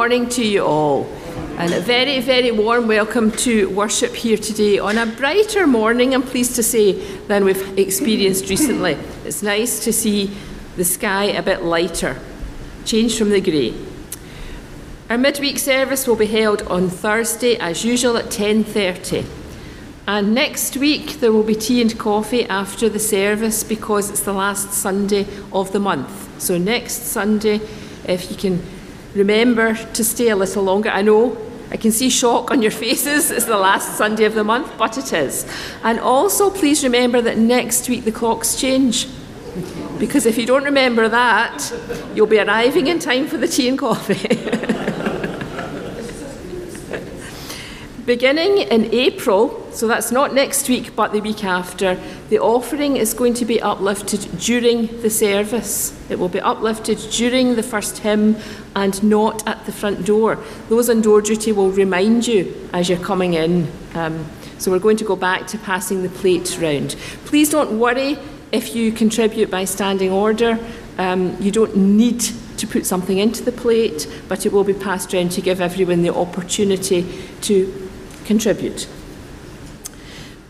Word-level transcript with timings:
morning 0.00 0.30
to 0.30 0.42
you 0.42 0.64
all. 0.64 1.04
And 1.58 1.74
a 1.74 1.80
very, 1.82 2.20
very 2.20 2.50
warm 2.50 2.88
welcome 2.88 3.30
to 3.32 3.68
worship 3.68 4.14
here 4.14 4.38
today 4.38 4.78
on 4.78 4.96
a 4.96 5.04
brighter 5.04 5.66
morning, 5.66 6.14
I'm 6.14 6.22
pleased 6.22 6.56
to 6.56 6.62
say, 6.62 6.92
than 7.26 7.44
we've 7.44 7.78
experienced 7.78 8.48
recently. 8.48 8.96
It's 9.26 9.42
nice 9.42 9.84
to 9.84 9.92
see 9.92 10.34
the 10.76 10.86
sky 10.86 11.24
a 11.24 11.42
bit 11.42 11.64
lighter, 11.64 12.16
change 12.86 13.18
from 13.18 13.28
the 13.28 13.42
grey. 13.42 13.74
Our 15.10 15.18
midweek 15.18 15.58
service 15.58 16.08
will 16.08 16.16
be 16.16 16.24
held 16.24 16.62
on 16.62 16.88
Thursday 16.88 17.58
as 17.58 17.84
usual 17.84 18.16
at 18.16 18.30
10:30. 18.30 19.26
And 20.06 20.34
next 20.34 20.78
week 20.78 21.20
there 21.20 21.30
will 21.30 21.48
be 21.52 21.56
tea 21.56 21.82
and 21.82 21.98
coffee 21.98 22.46
after 22.48 22.88
the 22.88 22.98
service 22.98 23.62
because 23.62 24.08
it's 24.08 24.24
the 24.24 24.32
last 24.32 24.72
Sunday 24.72 25.26
of 25.52 25.72
the 25.72 25.78
month. 25.78 26.40
So 26.40 26.56
next 26.56 27.12
Sunday 27.12 27.60
if 28.06 28.30
you 28.30 28.36
can 28.38 28.79
remember 29.14 29.74
to 29.74 30.04
stay 30.04 30.28
a 30.28 30.36
little 30.36 30.62
longer. 30.62 30.90
I 30.90 31.02
know 31.02 31.36
I 31.70 31.76
can 31.76 31.92
see 31.92 32.10
shock 32.10 32.50
on 32.50 32.62
your 32.62 32.70
faces. 32.84 33.30
It's 33.30 33.46
the 33.46 33.56
last 33.56 33.96
Sunday 33.96 34.24
of 34.24 34.34
the 34.34 34.44
month, 34.44 34.72
but 34.78 34.98
it 34.98 35.12
is. 35.12 35.46
And 35.82 36.00
also 36.00 36.50
please 36.50 36.82
remember 36.82 37.20
that 37.22 37.38
next 37.38 37.88
week 37.88 38.04
the 38.04 38.12
clocks 38.12 38.60
change. 38.60 39.08
Because 39.98 40.26
if 40.26 40.38
you 40.38 40.46
don't 40.46 40.64
remember 40.64 41.08
that, 41.08 41.72
you'll 42.14 42.26
be 42.26 42.38
arriving 42.38 42.86
in 42.86 42.98
time 42.98 43.26
for 43.26 43.36
the 43.36 43.48
tea 43.48 43.68
and 43.68 43.78
coffee. 43.78 44.14
Beginning 48.06 48.58
in 48.58 48.92
April, 48.94 49.59
so 49.72 49.86
that's 49.86 50.10
not 50.10 50.34
next 50.34 50.68
week 50.68 50.94
but 50.96 51.12
the 51.12 51.20
week 51.20 51.44
after, 51.44 51.98
the 52.28 52.38
offering 52.38 52.96
is 52.96 53.14
going 53.14 53.34
to 53.34 53.44
be 53.44 53.60
uplifted 53.60 54.20
during 54.38 54.86
the 55.02 55.10
service. 55.10 55.98
It 56.10 56.18
will 56.18 56.28
be 56.28 56.40
uplifted 56.40 56.98
during 57.10 57.56
the 57.56 57.62
first 57.62 57.98
hymn 57.98 58.36
and 58.74 59.02
not 59.02 59.46
at 59.46 59.64
the 59.66 59.72
front 59.72 60.04
door. 60.04 60.38
Those 60.68 60.90
on 60.90 61.02
door 61.02 61.22
duty 61.22 61.52
will 61.52 61.70
remind 61.70 62.26
you 62.26 62.68
as 62.72 62.88
you're 62.88 62.98
coming 62.98 63.34
in. 63.34 63.70
Um, 63.94 64.26
so 64.58 64.70
we're 64.70 64.78
going 64.78 64.98
to 64.98 65.04
go 65.04 65.16
back 65.16 65.46
to 65.48 65.58
passing 65.58 66.02
the 66.02 66.08
plate 66.08 66.58
round. 66.60 66.96
Please 67.24 67.48
don't 67.48 67.78
worry 67.78 68.18
if 68.52 68.74
you 68.74 68.92
contribute 68.92 69.50
by 69.50 69.64
standing 69.64 70.10
order. 70.10 70.58
Um, 70.98 71.36
you 71.40 71.50
don't 71.50 71.76
need 71.76 72.20
to 72.58 72.66
put 72.66 72.84
something 72.84 73.18
into 73.18 73.42
the 73.42 73.52
plate, 73.52 74.06
but 74.28 74.44
it 74.44 74.52
will 74.52 74.64
be 74.64 74.74
passed 74.74 75.12
round 75.12 75.32
to 75.32 75.40
give 75.40 75.60
everyone 75.60 76.02
the 76.02 76.14
opportunity 76.14 77.06
to 77.40 77.88
contribute. 78.24 78.86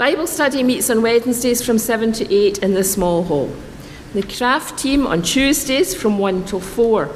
Bible 0.01 0.27
study 0.27 0.63
meets 0.63 0.89
on 0.89 1.03
Wednesdays 1.03 1.61
from 1.61 1.77
7 1.77 2.13
to 2.13 2.35
8 2.35 2.61
in 2.61 2.73
the 2.73 2.83
small 2.83 3.25
hall. 3.25 3.55
The 4.15 4.23
craft 4.23 4.79
team 4.79 5.07
on 5.07 5.21
Tuesdays 5.21 5.95
from 5.95 6.19
1 6.19 6.47
till 6.47 6.61
4. 6.61 7.11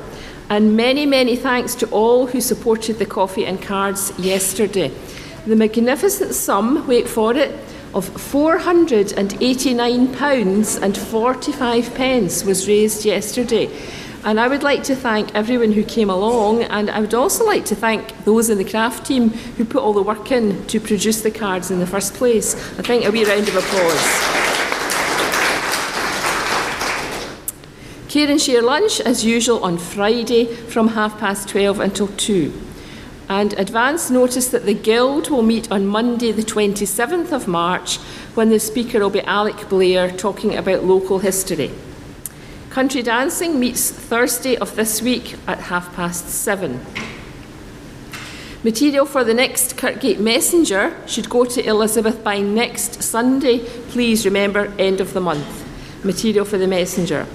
And 0.51 0.77
many, 0.77 1.07
many 1.07 1.35
thanks 1.35 1.75
to 1.77 1.89
all 1.89 2.27
who 2.27 2.43
supported 2.43 2.99
the 2.99 3.07
coffee 3.07 3.47
and 3.47 3.63
cards 3.63 4.13
yesterday. 4.19 4.93
The 5.47 5.57
magnificent 5.57 6.35
sum, 6.35 6.87
wait 6.87 7.09
for 7.09 7.35
it, 7.35 7.59
of 7.95 8.11
£489 8.11 10.83
and 10.83 10.95
45 10.95 11.95
pence 11.95 12.45
was 12.45 12.69
raised 12.69 13.07
yesterday. 13.07 13.71
And 14.25 14.41
I 14.41 14.49
would 14.49 14.63
like 14.63 14.83
to 14.85 14.97
thank 14.97 15.35
everyone 15.35 15.73
who 15.73 15.85
came 15.85 16.09
along, 16.09 16.63
and 16.63 16.89
I 16.89 17.01
would 17.01 17.13
also 17.13 17.45
like 17.45 17.67
to 17.67 17.75
thank 17.75 18.25
those 18.25 18.49
in 18.49 18.57
the 18.57 18.65
craft 18.65 19.05
team 19.07 19.29
who 19.29 19.67
put 19.67 19.83
all 19.83 19.93
the 19.93 20.03
work 20.03 20.33
in 20.33 20.67
to 20.69 20.81
produce 20.81 21.21
the 21.21 21.31
cards 21.31 21.71
in 21.71 21.79
the 21.79 21.87
first 21.87 22.15
place. 22.15 22.55
I 22.79 22.83
think 22.83 23.05
a 23.05 23.11
wee 23.11 23.27
round 23.27 23.47
of 23.49 23.57
applause. 23.57 24.55
Care 28.09 28.31
and 28.31 28.41
share 28.41 28.63
lunch 28.63 28.99
as 29.01 29.27
usual 29.27 29.63
on 29.63 29.77
Friday 29.77 30.47
from 30.47 30.89
half 30.89 31.19
past 31.19 31.51
12 31.51 31.81
until 31.81 32.09
2. 32.09 32.51
And 33.29 33.53
advance 33.59 34.09
notice 34.09 34.49
that 34.49 34.65
the 34.65 34.73
Guild 34.73 35.29
will 35.29 35.43
meet 35.43 35.71
on 35.71 35.87
Monday, 35.87 36.33
the 36.33 36.43
27th 36.43 37.31
of 37.31 37.47
March, 37.47 37.99
when 38.35 38.49
the 38.49 38.59
speaker 38.59 39.01
will 39.01 39.11
be 39.11 39.21
Alec 39.23 39.69
Blair 39.69 40.11
talking 40.11 40.57
about 40.57 40.85
local 40.85 41.19
history. 41.19 41.71
Country 42.75 43.03
dancing 43.03 43.61
meets 43.61 43.89
Thursday 43.89 44.57
of 44.57 44.75
this 44.75 45.01
week 45.01 45.37
at 45.47 45.61
half 45.61 45.95
past 45.95 46.29
seven. 46.29 46.85
Material 48.65 49.07
for 49.07 49.23
the 49.23 49.33
next 49.33 49.77
Kirkgate 49.77 50.19
Messenger 50.19 50.97
should 51.07 51.31
go 51.31 51.45
to 51.45 51.65
Elizabeth 51.65 52.25
by 52.25 52.41
next 52.41 53.01
Sunday. 53.01 53.61
Please 53.91 54.25
remember, 54.25 54.75
end 54.77 55.01
of 55.01 55.13
the 55.13 55.21
month. 55.21 55.65
Material 56.05 56.45
for 56.45 56.59
the 56.59 56.67
Messenger. 56.67 57.29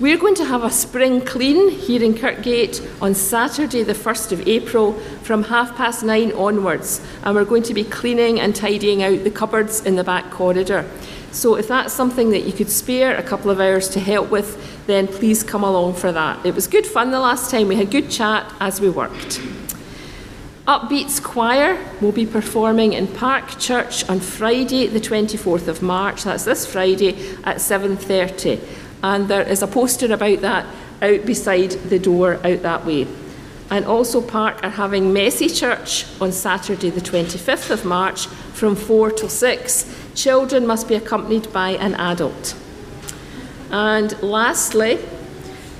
We're 0.00 0.18
going 0.18 0.34
to 0.34 0.46
have 0.46 0.64
a 0.64 0.70
spring 0.70 1.20
clean 1.20 1.70
here 1.70 2.02
in 2.02 2.14
Kirkgate 2.14 3.00
on 3.00 3.14
Saturday, 3.14 3.84
the 3.84 3.92
1st 3.92 4.32
of 4.32 4.48
April, 4.48 4.94
from 5.22 5.44
half 5.44 5.76
past 5.76 6.02
nine 6.02 6.32
onwards, 6.32 7.00
and 7.22 7.36
we're 7.36 7.44
going 7.44 7.62
to 7.62 7.74
be 7.74 7.84
cleaning 7.84 8.40
and 8.40 8.56
tidying 8.56 9.04
out 9.04 9.22
the 9.22 9.30
cupboards 9.30 9.86
in 9.86 9.94
the 9.94 10.02
back 10.02 10.28
corridor. 10.32 10.90
So 11.32 11.54
if 11.54 11.68
that's 11.68 11.92
something 11.92 12.30
that 12.30 12.40
you 12.40 12.52
could 12.52 12.70
spare 12.70 13.16
a 13.16 13.22
couple 13.22 13.50
of 13.50 13.60
hours 13.60 13.88
to 13.90 14.00
help 14.00 14.30
with, 14.30 14.86
then 14.86 15.06
please 15.06 15.42
come 15.42 15.62
along 15.62 15.94
for 15.94 16.10
that. 16.12 16.44
It 16.44 16.54
was 16.54 16.66
good 16.66 16.86
fun 16.86 17.10
the 17.10 17.20
last 17.20 17.50
time. 17.50 17.68
We 17.68 17.76
had 17.76 17.90
good 17.90 18.10
chat 18.10 18.52
as 18.60 18.80
we 18.80 18.90
worked. 18.90 19.40
Upbeats 20.66 21.22
Choir 21.22 21.78
will 22.00 22.12
be 22.12 22.26
performing 22.26 22.92
in 22.92 23.08
Park 23.08 23.58
Church 23.58 24.08
on 24.08 24.20
Friday, 24.20 24.86
the 24.86 25.00
24th 25.00 25.68
of 25.68 25.82
March. 25.82 26.24
That's 26.24 26.44
this 26.44 26.66
Friday 26.66 27.16
at 27.44 27.56
7:30, 27.60 28.60
and 29.02 29.26
there 29.28 29.42
is 29.42 29.62
a 29.62 29.66
poster 29.66 30.12
about 30.12 30.40
that 30.42 30.66
out 31.02 31.24
beside 31.24 31.70
the 31.88 31.98
door 31.98 32.34
out 32.44 32.62
that 32.62 32.86
way. 32.86 33.06
And 33.70 33.84
also 33.84 34.20
Park 34.20 34.62
are 34.62 34.70
having 34.70 35.12
Messy 35.12 35.48
Church 35.48 36.04
on 36.20 36.30
Saturday, 36.30 36.90
the 36.90 37.00
25th 37.00 37.70
of 37.70 37.84
March, 37.84 38.26
from 38.26 38.76
4 38.76 39.10
till 39.10 39.28
6 39.28 39.86
Children 40.20 40.66
must 40.66 40.86
be 40.86 40.96
accompanied 40.96 41.50
by 41.50 41.70
an 41.70 41.94
adult. 41.94 42.54
And 43.70 44.22
lastly, 44.22 44.98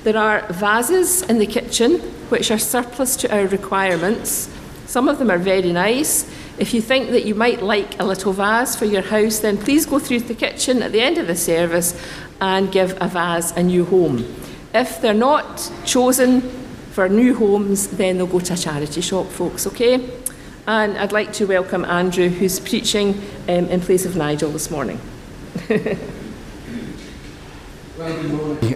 there 0.03 0.17
are 0.17 0.51
vases 0.51 1.21
in 1.21 1.37
the 1.37 1.45
kitchen 1.45 1.99
which 2.29 2.49
are 2.49 2.57
surplus 2.57 3.15
to 3.17 3.31
our 3.31 3.45
requirements. 3.45 4.49
Some 4.87 5.07
of 5.07 5.19
them 5.19 5.29
are 5.29 5.37
very 5.37 5.71
nice. 5.71 6.27
If 6.57 6.73
you 6.73 6.81
think 6.81 7.11
that 7.11 7.23
you 7.23 7.35
might 7.35 7.61
like 7.61 7.99
a 7.99 8.03
little 8.03 8.33
vase 8.33 8.75
for 8.75 8.85
your 8.85 9.03
house, 9.03 9.37
then 9.37 9.59
please 9.59 9.85
go 9.85 9.99
through 9.99 10.21
the 10.21 10.33
kitchen 10.33 10.81
at 10.81 10.91
the 10.91 11.01
end 11.01 11.19
of 11.19 11.27
the 11.27 11.35
service 11.35 11.93
and 12.39 12.71
give 12.71 12.97
a 12.99 13.07
vase 13.07 13.51
a 13.51 13.61
new 13.61 13.85
home. 13.85 14.25
If 14.73 15.01
they're 15.01 15.13
not 15.13 15.71
chosen 15.85 16.41
for 16.93 17.07
new 17.07 17.35
homes, 17.35 17.89
then 17.89 18.17
they'll 18.17 18.25
go 18.25 18.39
to 18.39 18.53
a 18.53 18.57
charity 18.57 19.01
shop, 19.01 19.27
folks, 19.27 19.67
okay? 19.67 19.97
And 20.71 20.97
I'd 20.97 21.11
like 21.11 21.33
to 21.33 21.45
welcome 21.45 21.83
Andrew, 21.83 22.29
who's 22.29 22.57
preaching 22.57 23.21
um, 23.49 23.65
in 23.65 23.81
place 23.81 24.05
of 24.05 24.15
Nigel 24.15 24.51
this 24.51 24.71
morning. 24.71 25.01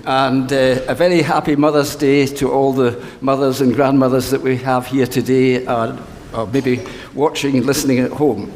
and 0.05 0.51
uh, 0.51 0.81
a 0.89 0.93
very 0.93 1.21
happy 1.21 1.55
Mother's 1.55 1.95
Day 1.95 2.25
to 2.25 2.51
all 2.51 2.73
the 2.73 3.01
mothers 3.21 3.61
and 3.61 3.73
grandmothers 3.73 4.29
that 4.31 4.41
we 4.41 4.57
have 4.57 4.87
here 4.87 5.07
today, 5.07 5.65
or, 5.65 5.97
or 6.33 6.47
maybe 6.47 6.85
watching 7.13 7.55
and 7.55 7.65
listening 7.65 7.99
at 7.99 8.11
home. 8.11 8.51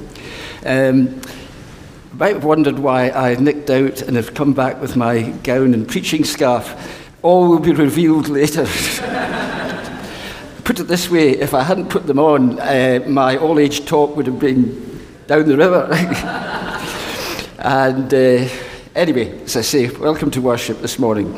Um, 0.66 1.22
might 2.12 2.34
have 2.34 2.44
wondered 2.44 2.78
why 2.78 3.10
I 3.10 3.36
nicked 3.36 3.70
out 3.70 4.02
and 4.02 4.18
have 4.18 4.34
come 4.34 4.52
back 4.52 4.82
with 4.82 4.98
my 4.98 5.30
gown 5.44 5.74
and 5.74 5.88
preaching 5.88 6.26
scarf. 6.26 6.76
All 7.22 7.48
will 7.48 7.60
be 7.60 7.72
revealed 7.72 8.28
later. 8.28 8.68
put 10.70 10.80
it 10.80 10.84
this 10.84 11.10
way, 11.10 11.32
if 11.32 11.56
I 11.56 11.64
hadn't 11.64 11.90
put 11.90 12.06
them 12.06 12.20
on, 12.20 12.60
uh, 12.60 13.04
my 13.08 13.38
old 13.38 13.58
age 13.58 13.88
talk 13.88 14.16
would 14.16 14.28
have 14.28 14.38
been 14.38 15.04
down 15.26 15.48
the 15.48 15.58
river. 15.58 15.88
and 17.58 18.14
uh, 18.14 18.48
anyway, 18.94 19.42
as 19.42 19.58
I 19.58 19.62
say, 19.62 19.90
welcome 19.90 20.30
to 20.30 20.42
worship 20.42 20.80
this 20.80 21.00
morning. 21.00 21.36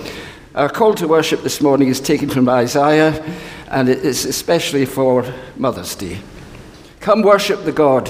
Our 0.53 0.67
call 0.67 0.95
to 0.95 1.07
worship 1.07 1.43
this 1.43 1.61
morning 1.61 1.87
is 1.87 2.01
taken 2.01 2.29
from 2.29 2.49
Isaiah, 2.49 3.23
and 3.69 3.87
it 3.87 3.99
is 3.99 4.25
especially 4.25 4.85
for 4.85 5.33
Mother's 5.55 5.95
Day. 5.95 6.19
Come 6.99 7.21
worship 7.21 7.63
the 7.63 7.71
God 7.71 8.09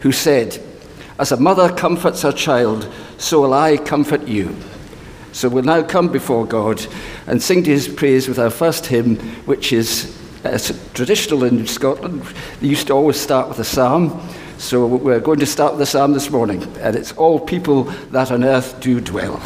who 0.00 0.12
said, 0.12 0.58
As 1.18 1.30
a 1.30 1.36
mother 1.36 1.70
comforts 1.74 2.22
her 2.22 2.32
child, 2.32 2.90
so 3.18 3.42
will 3.42 3.52
I 3.52 3.76
comfort 3.76 4.26
you. 4.26 4.56
So 5.32 5.50
we'll 5.50 5.64
now 5.64 5.82
come 5.82 6.08
before 6.08 6.46
God 6.46 6.86
and 7.26 7.42
sing 7.42 7.64
to 7.64 7.70
his 7.70 7.86
praise 7.86 8.28
with 8.28 8.38
our 8.38 8.48
first 8.48 8.86
hymn, 8.86 9.16
which 9.44 9.70
is 9.70 10.23
Uh, 10.44 10.50
it's 10.50 10.72
traditional 10.92 11.44
in 11.44 11.66
Scotland. 11.66 12.22
They 12.60 12.68
used 12.68 12.88
to 12.88 12.92
always 12.92 13.18
start 13.18 13.48
with 13.48 13.58
a 13.60 13.64
psalm. 13.64 14.20
So 14.58 14.86
we're 14.86 15.20
going 15.20 15.40
to 15.40 15.46
start 15.46 15.72
with 15.72 15.80
the 15.80 15.86
psalm 15.86 16.12
this 16.12 16.30
morning. 16.30 16.62
And 16.80 16.94
it's 16.94 17.12
All 17.12 17.40
People 17.40 17.84
That 18.10 18.30
on 18.30 18.44
Earth 18.44 18.78
Do 18.80 19.00
Dwell. 19.00 19.40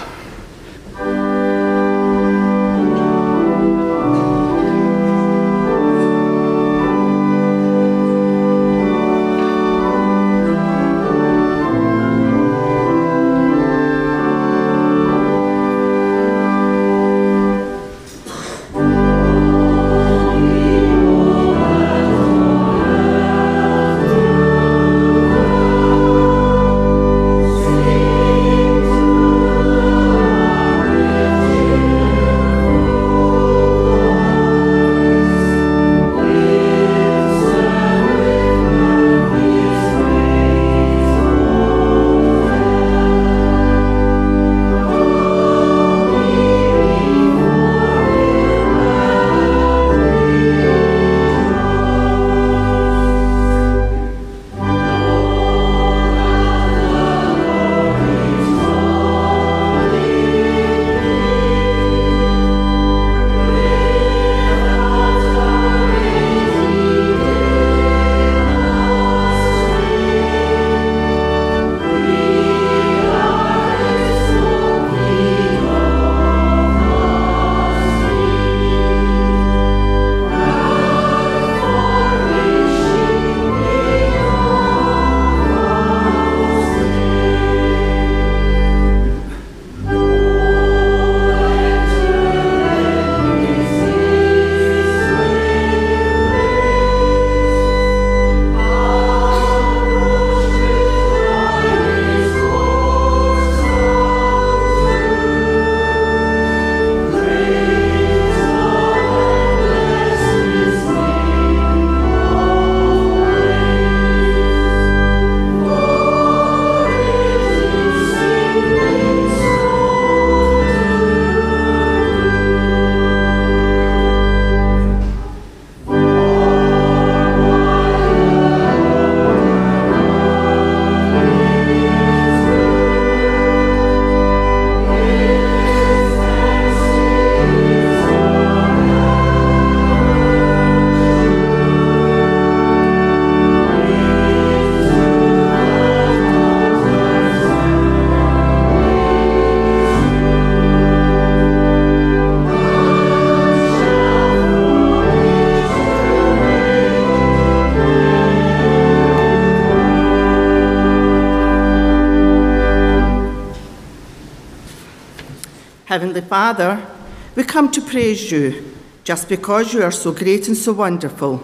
Heavenly 165.98 166.20
Father, 166.20 166.86
we 167.34 167.42
come 167.42 167.72
to 167.72 167.80
praise 167.80 168.30
you 168.30 168.72
just 169.02 169.28
because 169.28 169.74
you 169.74 169.82
are 169.82 169.90
so 169.90 170.12
great 170.12 170.46
and 170.46 170.56
so 170.56 170.72
wonderful. 170.72 171.42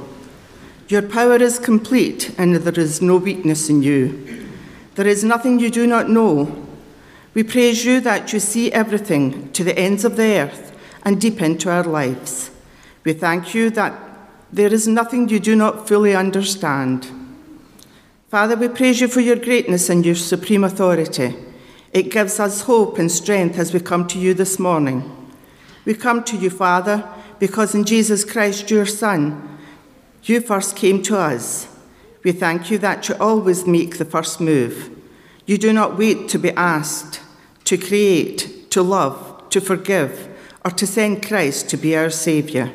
Your 0.87 1.02
power 1.02 1.34
is 1.42 1.58
complete, 1.58 2.32
and 2.38 2.54
there 2.54 2.78
is 2.78 3.02
no 3.02 3.16
weakness 3.16 3.68
in 3.68 3.82
you. 3.82 4.46
There 4.94 5.08
is 5.08 5.25
nothing 5.25 5.58
you 5.58 5.70
do 5.70 5.88
not 5.88 6.08
know. 6.08 6.68
We 7.34 7.42
praise 7.42 7.84
you 7.84 8.00
that 8.02 8.32
you 8.32 8.38
see 8.38 8.70
everything 8.70 9.50
to 9.54 9.64
the 9.64 9.76
ends 9.76 10.04
of 10.04 10.14
the 10.14 10.38
earth 10.38 10.73
and 11.04 11.20
deep 11.20 11.42
into 11.42 11.68
our 11.68 11.82
lives. 11.82 12.52
We 13.02 13.12
thank 13.12 13.54
you 13.56 13.70
that 13.70 13.92
there 14.52 14.73
is 14.73 14.87
nothing 14.87 15.30
you 15.30 15.40
do 15.40 15.56
not 15.56 15.88
fully 15.88 16.14
understand. 16.14 17.08
Father, 18.28 18.54
we 18.54 18.68
praise 18.68 19.00
you 19.00 19.08
for 19.08 19.20
your 19.20 19.34
greatness 19.34 19.90
and 19.90 20.06
your 20.06 20.14
supreme 20.14 20.62
authority. 20.62 21.34
It 21.94 22.10
gives 22.10 22.40
us 22.40 22.62
hope 22.62 22.98
and 22.98 23.10
strength 23.10 23.56
as 23.56 23.72
we 23.72 23.78
come 23.78 24.08
to 24.08 24.18
you 24.18 24.34
this 24.34 24.58
morning. 24.58 25.30
We 25.84 25.94
come 25.94 26.24
to 26.24 26.36
you, 26.36 26.50
Father, 26.50 27.08
because 27.38 27.72
in 27.72 27.84
Jesus 27.84 28.24
Christ, 28.24 28.68
your 28.68 28.84
Son, 28.84 29.58
you 30.24 30.40
first 30.40 30.74
came 30.74 31.02
to 31.04 31.16
us. 31.16 31.68
We 32.24 32.32
thank 32.32 32.68
you 32.68 32.78
that 32.78 33.08
you 33.08 33.14
always 33.20 33.64
make 33.64 33.98
the 33.98 34.04
first 34.04 34.40
move. 34.40 34.90
You 35.46 35.56
do 35.56 35.72
not 35.72 35.96
wait 35.96 36.28
to 36.30 36.38
be 36.38 36.50
asked, 36.52 37.20
to 37.66 37.78
create, 37.78 38.70
to 38.72 38.82
love, 38.82 39.48
to 39.50 39.60
forgive, 39.60 40.28
or 40.64 40.72
to 40.72 40.88
send 40.88 41.24
Christ 41.24 41.70
to 41.70 41.76
be 41.76 41.94
our 41.96 42.10
Saviour. 42.10 42.72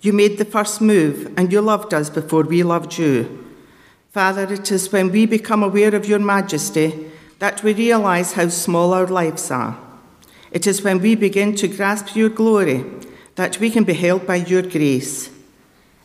You 0.00 0.12
made 0.12 0.38
the 0.38 0.44
first 0.44 0.80
move 0.80 1.32
and 1.36 1.50
you 1.50 1.60
loved 1.60 1.92
us 1.92 2.08
before 2.08 2.42
we 2.44 2.62
loved 2.62 2.98
you. 2.98 3.44
Father, 4.12 4.52
it 4.52 4.70
is 4.70 4.92
when 4.92 5.10
we 5.10 5.26
become 5.26 5.64
aware 5.64 5.94
of 5.94 6.06
your 6.06 6.20
majesty 6.20 7.10
that 7.42 7.64
we 7.64 7.74
realize 7.74 8.34
how 8.34 8.46
small 8.46 8.94
our 8.94 9.08
lives 9.08 9.50
are. 9.50 9.76
It 10.52 10.64
is 10.64 10.82
when 10.82 11.00
we 11.00 11.16
begin 11.16 11.56
to 11.56 11.66
grasp 11.66 12.14
your 12.14 12.28
glory 12.28 12.84
that 13.34 13.58
we 13.58 13.68
can 13.68 13.82
be 13.82 13.94
held 13.94 14.28
by 14.28 14.36
your 14.36 14.62
grace. 14.62 15.28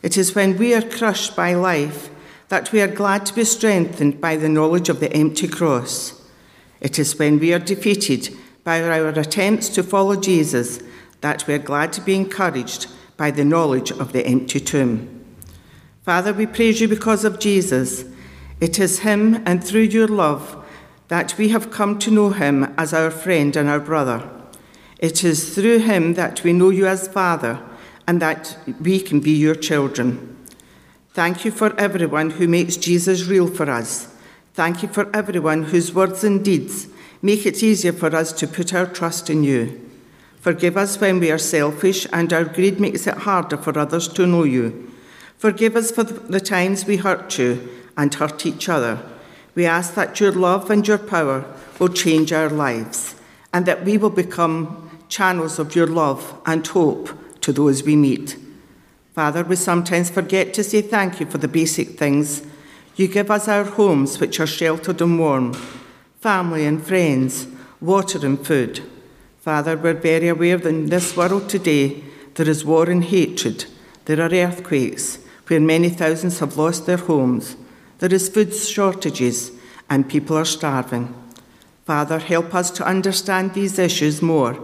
It 0.02 0.16
is 0.16 0.34
when 0.34 0.58
we 0.58 0.74
are 0.74 0.82
crushed 0.82 1.36
by 1.36 1.54
life 1.54 2.10
that 2.48 2.72
we 2.72 2.80
are 2.80 2.88
glad 2.88 3.24
to 3.26 3.34
be 3.34 3.44
strengthened 3.44 4.20
by 4.20 4.34
the 4.34 4.48
knowledge 4.48 4.88
of 4.88 4.98
the 4.98 5.12
empty 5.12 5.46
cross. 5.46 6.28
It 6.80 6.98
is 6.98 7.16
when 7.16 7.38
we 7.38 7.54
are 7.54 7.60
defeated 7.60 8.36
by 8.64 8.82
our 8.82 9.10
attempts 9.10 9.68
to 9.68 9.84
follow 9.84 10.16
Jesus 10.16 10.82
that 11.20 11.46
we 11.46 11.54
are 11.54 11.58
glad 11.58 11.92
to 11.92 12.00
be 12.00 12.16
encouraged 12.16 12.88
by 13.16 13.30
the 13.30 13.44
knowledge 13.44 13.92
of 13.92 14.12
the 14.12 14.26
empty 14.26 14.58
tomb. 14.58 15.24
Father, 16.02 16.32
we 16.32 16.46
praise 16.46 16.80
you 16.80 16.88
because 16.88 17.24
of 17.24 17.38
Jesus. 17.38 18.04
It 18.60 18.80
is 18.80 18.98
him 18.98 19.40
and 19.46 19.62
through 19.62 19.82
your 19.82 20.08
love 20.08 20.57
that 21.08 21.36
we 21.38 21.48
have 21.48 21.70
come 21.70 21.98
to 21.98 22.10
know 22.10 22.30
him 22.30 22.64
as 22.76 22.92
our 22.92 23.10
friend 23.10 23.56
and 23.56 23.68
our 23.68 23.80
brother. 23.80 24.28
It 24.98 25.24
is 25.24 25.54
through 25.54 25.80
him 25.80 26.14
that 26.14 26.44
we 26.44 26.52
know 26.52 26.70
you 26.70 26.86
as 26.86 27.08
Father 27.08 27.60
and 28.06 28.20
that 28.22 28.56
we 28.80 29.00
can 29.00 29.20
be 29.20 29.32
your 29.32 29.54
children. 29.54 30.36
Thank 31.12 31.44
you 31.44 31.50
for 31.50 31.78
everyone 31.78 32.30
who 32.30 32.46
makes 32.46 32.76
Jesus 32.76 33.26
real 33.26 33.48
for 33.48 33.70
us. 33.70 34.14
Thank 34.54 34.82
you 34.82 34.88
for 34.88 35.14
everyone 35.14 35.64
whose 35.64 35.94
words 35.94 36.24
and 36.24 36.44
deeds 36.44 36.88
make 37.22 37.46
it 37.46 37.62
easier 37.62 37.92
for 37.92 38.14
us 38.14 38.32
to 38.32 38.46
put 38.46 38.72
our 38.74 38.86
trust 38.86 39.28
in 39.28 39.42
you. 39.42 39.84
Forgive 40.40 40.76
us 40.76 41.00
when 41.00 41.18
we 41.18 41.30
are 41.30 41.38
selfish 41.38 42.06
and 42.12 42.32
our 42.32 42.44
greed 42.44 42.80
makes 42.80 43.06
it 43.06 43.18
harder 43.18 43.56
for 43.56 43.76
others 43.78 44.08
to 44.08 44.26
know 44.26 44.44
you. 44.44 44.92
Forgive 45.36 45.76
us 45.76 45.90
for 45.90 46.04
the 46.04 46.40
times 46.40 46.84
we 46.84 46.96
hurt 46.96 47.38
you 47.38 47.68
and 47.96 48.14
hurt 48.14 48.46
each 48.46 48.68
other. 48.68 49.02
We 49.58 49.66
ask 49.66 49.94
that 49.94 50.20
your 50.20 50.30
love 50.30 50.70
and 50.70 50.86
your 50.86 50.98
power 50.98 51.44
will 51.80 51.88
change 51.88 52.32
our 52.32 52.48
lives 52.48 53.16
and 53.52 53.66
that 53.66 53.84
we 53.84 53.98
will 53.98 54.08
become 54.08 54.88
channels 55.08 55.58
of 55.58 55.74
your 55.74 55.88
love 55.88 56.40
and 56.46 56.64
hope 56.64 57.10
to 57.40 57.52
those 57.52 57.82
we 57.82 57.96
meet. 57.96 58.36
Father, 59.16 59.42
we 59.42 59.56
sometimes 59.56 60.10
forget 60.10 60.54
to 60.54 60.62
say 60.62 60.80
thank 60.80 61.18
you 61.18 61.26
for 61.26 61.38
the 61.38 61.48
basic 61.48 61.98
things. 61.98 62.42
You 62.94 63.08
give 63.08 63.32
us 63.32 63.48
our 63.48 63.64
homes, 63.64 64.20
which 64.20 64.38
are 64.38 64.46
sheltered 64.46 65.02
and 65.02 65.18
warm, 65.18 65.54
family 66.20 66.64
and 66.64 66.80
friends, 66.80 67.48
water 67.80 68.24
and 68.24 68.38
food. 68.46 68.80
Father, 69.40 69.76
we're 69.76 69.94
very 69.94 70.28
aware 70.28 70.58
that 70.58 70.68
in 70.68 70.86
this 70.86 71.16
world 71.16 71.48
today 71.48 72.04
there 72.36 72.48
is 72.48 72.64
war 72.64 72.88
and 72.88 73.02
hatred. 73.02 73.64
There 74.04 74.20
are 74.20 74.32
earthquakes 74.32 75.18
where 75.48 75.58
many 75.58 75.88
thousands 75.88 76.38
have 76.38 76.56
lost 76.56 76.86
their 76.86 76.96
homes. 76.96 77.56
There 77.98 78.14
is 78.14 78.28
food 78.28 78.54
shortages 78.54 79.50
and 79.90 80.08
people 80.08 80.36
are 80.36 80.44
starving. 80.44 81.14
Father, 81.84 82.18
help 82.18 82.54
us 82.54 82.70
to 82.72 82.86
understand 82.86 83.54
these 83.54 83.78
issues 83.78 84.22
more 84.22 84.58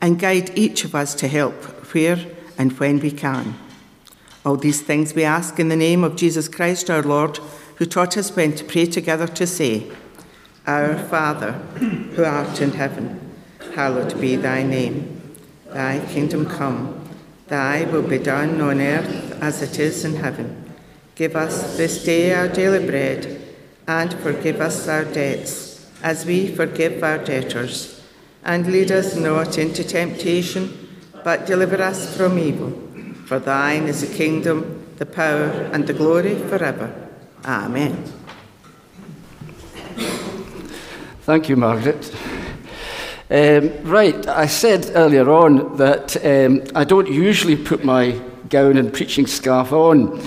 and 0.00 0.18
guide 0.18 0.56
each 0.58 0.84
of 0.84 0.94
us 0.94 1.14
to 1.16 1.28
help 1.28 1.54
where 1.94 2.18
and 2.58 2.72
when 2.78 2.98
we 3.00 3.10
can. 3.10 3.54
All 4.44 4.56
these 4.56 4.80
things 4.80 5.14
we 5.14 5.24
ask 5.24 5.60
in 5.60 5.68
the 5.68 5.76
name 5.76 6.02
of 6.02 6.16
Jesus 6.16 6.48
Christ 6.48 6.88
our 6.88 7.02
Lord, 7.02 7.38
who 7.76 7.84
taught 7.84 8.16
us 8.16 8.34
when 8.34 8.54
to 8.54 8.64
pray 8.64 8.86
together 8.86 9.26
to 9.26 9.46
say, 9.46 9.90
Our 10.66 10.98
Father, 10.98 11.52
who 11.52 12.24
art 12.24 12.60
in 12.60 12.72
heaven, 12.72 13.36
hallowed 13.74 14.18
be 14.20 14.36
thy 14.36 14.62
name. 14.62 15.36
Thy 15.66 16.04
kingdom 16.06 16.46
come, 16.46 17.08
thy 17.48 17.84
will 17.84 18.02
be 18.02 18.18
done 18.18 18.60
on 18.60 18.80
earth 18.80 19.40
as 19.42 19.62
it 19.62 19.78
is 19.78 20.04
in 20.04 20.16
heaven. 20.16 20.59
Give 21.20 21.36
us 21.36 21.76
this 21.76 22.02
day 22.02 22.32
our 22.32 22.48
daily 22.48 22.86
bread, 22.86 23.42
and 23.86 24.10
forgive 24.20 24.62
us 24.62 24.88
our 24.88 25.04
debts, 25.04 25.86
as 26.02 26.24
we 26.24 26.48
forgive 26.48 27.04
our 27.04 27.18
debtors. 27.18 28.00
And 28.42 28.72
lead 28.72 28.90
us 28.90 29.16
not 29.16 29.58
into 29.58 29.84
temptation, 29.84 30.88
but 31.22 31.44
deliver 31.44 31.82
us 31.82 32.16
from 32.16 32.38
evil. 32.38 32.72
For 33.26 33.38
thine 33.38 33.82
is 33.82 34.00
the 34.00 34.16
kingdom, 34.16 34.86
the 34.96 35.04
power, 35.04 35.68
and 35.74 35.86
the 35.86 35.92
glory 35.92 36.36
forever. 36.36 36.90
Amen. 37.44 38.02
Thank 41.24 41.50
you, 41.50 41.56
Margaret. 41.56 42.14
Um, 43.28 43.70
right, 43.84 44.26
I 44.26 44.46
said 44.46 44.90
earlier 44.94 45.28
on 45.28 45.76
that 45.76 46.16
um, 46.24 46.62
I 46.74 46.84
don't 46.84 47.08
usually 47.12 47.56
put 47.56 47.84
my 47.84 48.18
gown 48.48 48.76
and 48.76 48.92
preaching 48.92 49.26
scarf 49.26 49.70
on. 49.72 50.18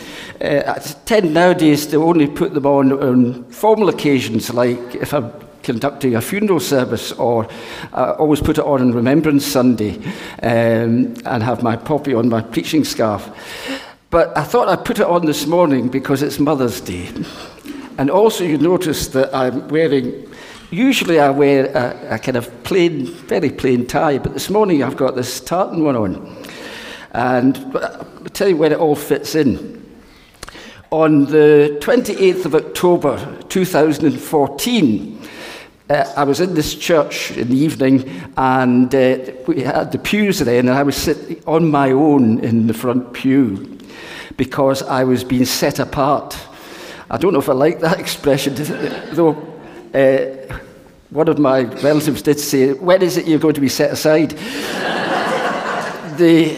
Uh, 0.41 0.73
I 0.75 0.79
tend 1.05 1.33
nowadays 1.33 1.85
to 1.87 2.03
only 2.03 2.27
put 2.27 2.53
them 2.53 2.65
on 2.65 2.91
on 2.91 3.43
formal 3.45 3.89
occasions, 3.89 4.53
like 4.53 4.95
if 4.95 5.13
I'm 5.13 5.31
conducting 5.63 6.15
a 6.15 6.21
funeral 6.21 6.59
service, 6.59 7.11
or 7.13 7.47
I 7.93 8.11
always 8.11 8.41
put 8.41 8.57
it 8.57 8.65
on 8.65 8.81
on 8.81 8.93
Remembrance 8.93 9.45
Sunday 9.45 9.97
um, 10.41 11.13
and 11.25 11.43
have 11.43 11.63
my 11.63 11.75
poppy 11.75 12.13
on 12.13 12.29
my 12.29 12.41
preaching 12.41 12.83
scarf. 12.83 13.29
But 14.09 14.37
I 14.37 14.43
thought 14.43 14.69
I'd 14.69 14.85
put 14.85 14.99
it 14.99 15.07
on 15.07 15.25
this 15.25 15.47
morning 15.47 15.89
because 15.89 16.21
it's 16.21 16.39
Mother's 16.39 16.81
Day. 16.81 17.09
And 17.97 18.09
also, 18.09 18.43
you 18.43 18.57
notice 18.57 19.07
that 19.09 19.33
I'm 19.33 19.67
wearing 19.69 20.27
Usually 20.73 21.19
I 21.19 21.29
wear 21.29 21.67
a, 21.67 22.15
a, 22.15 22.17
kind 22.17 22.35
of 22.35 22.63
plain, 22.63 23.05
very 23.05 23.51
plain 23.51 23.85
tie, 23.85 24.17
but 24.17 24.33
this 24.33 24.49
morning 24.49 24.81
I've 24.81 24.97
got 24.97 25.13
this 25.13 25.39
tartan 25.39 25.83
one 25.83 25.95
on. 25.95 26.43
And 27.11 27.55
I'll 27.75 28.29
tell 28.33 28.49
you 28.49 28.57
where 28.57 28.71
it 28.71 28.79
all 28.79 28.95
fits 28.95 29.35
in. 29.35 29.82
On 30.93 31.25
the 31.25 31.79
28th 31.81 32.45
of 32.45 32.53
October 32.53 33.17
2014, 33.49 35.19
uh, 35.89 36.13
I 36.15 36.23
was 36.23 36.39
in 36.39 36.53
this 36.53 36.75
church 36.75 37.31
in 37.31 37.49
the 37.49 37.57
evening 37.57 38.07
and 38.37 38.93
uh, 38.93 39.17
we 39.47 39.61
had 39.63 39.91
the 39.91 39.97
pews 39.97 40.37
then, 40.37 40.67
and 40.67 40.77
I 40.77 40.83
was 40.83 40.95
sitting 40.95 41.41
on 41.47 41.71
my 41.71 41.89
own 41.89 42.41
in 42.41 42.67
the 42.67 42.75
front 42.75 43.11
pew 43.11 43.79
because 44.37 44.83
I 44.83 45.03
was 45.03 45.23
being 45.23 45.45
set 45.45 45.79
apart. 45.79 46.37
I 47.09 47.17
don't 47.17 47.33
know 47.33 47.39
if 47.39 47.49
I 47.49 47.53
like 47.53 47.79
that 47.79 47.99
expression, 48.05 48.53
though 49.15 49.31
uh, 49.95 50.59
one 51.09 51.27
of 51.27 51.39
my 51.39 51.61
relatives 51.61 52.21
did 52.21 52.39
say, 52.39 52.73
When 52.73 53.01
is 53.01 53.17
it 53.17 53.25
you're 53.25 53.39
going 53.39 53.55
to 53.55 53.61
be 53.61 53.67
set 53.67 53.89
aside? 53.89 54.29
the, 56.19 56.55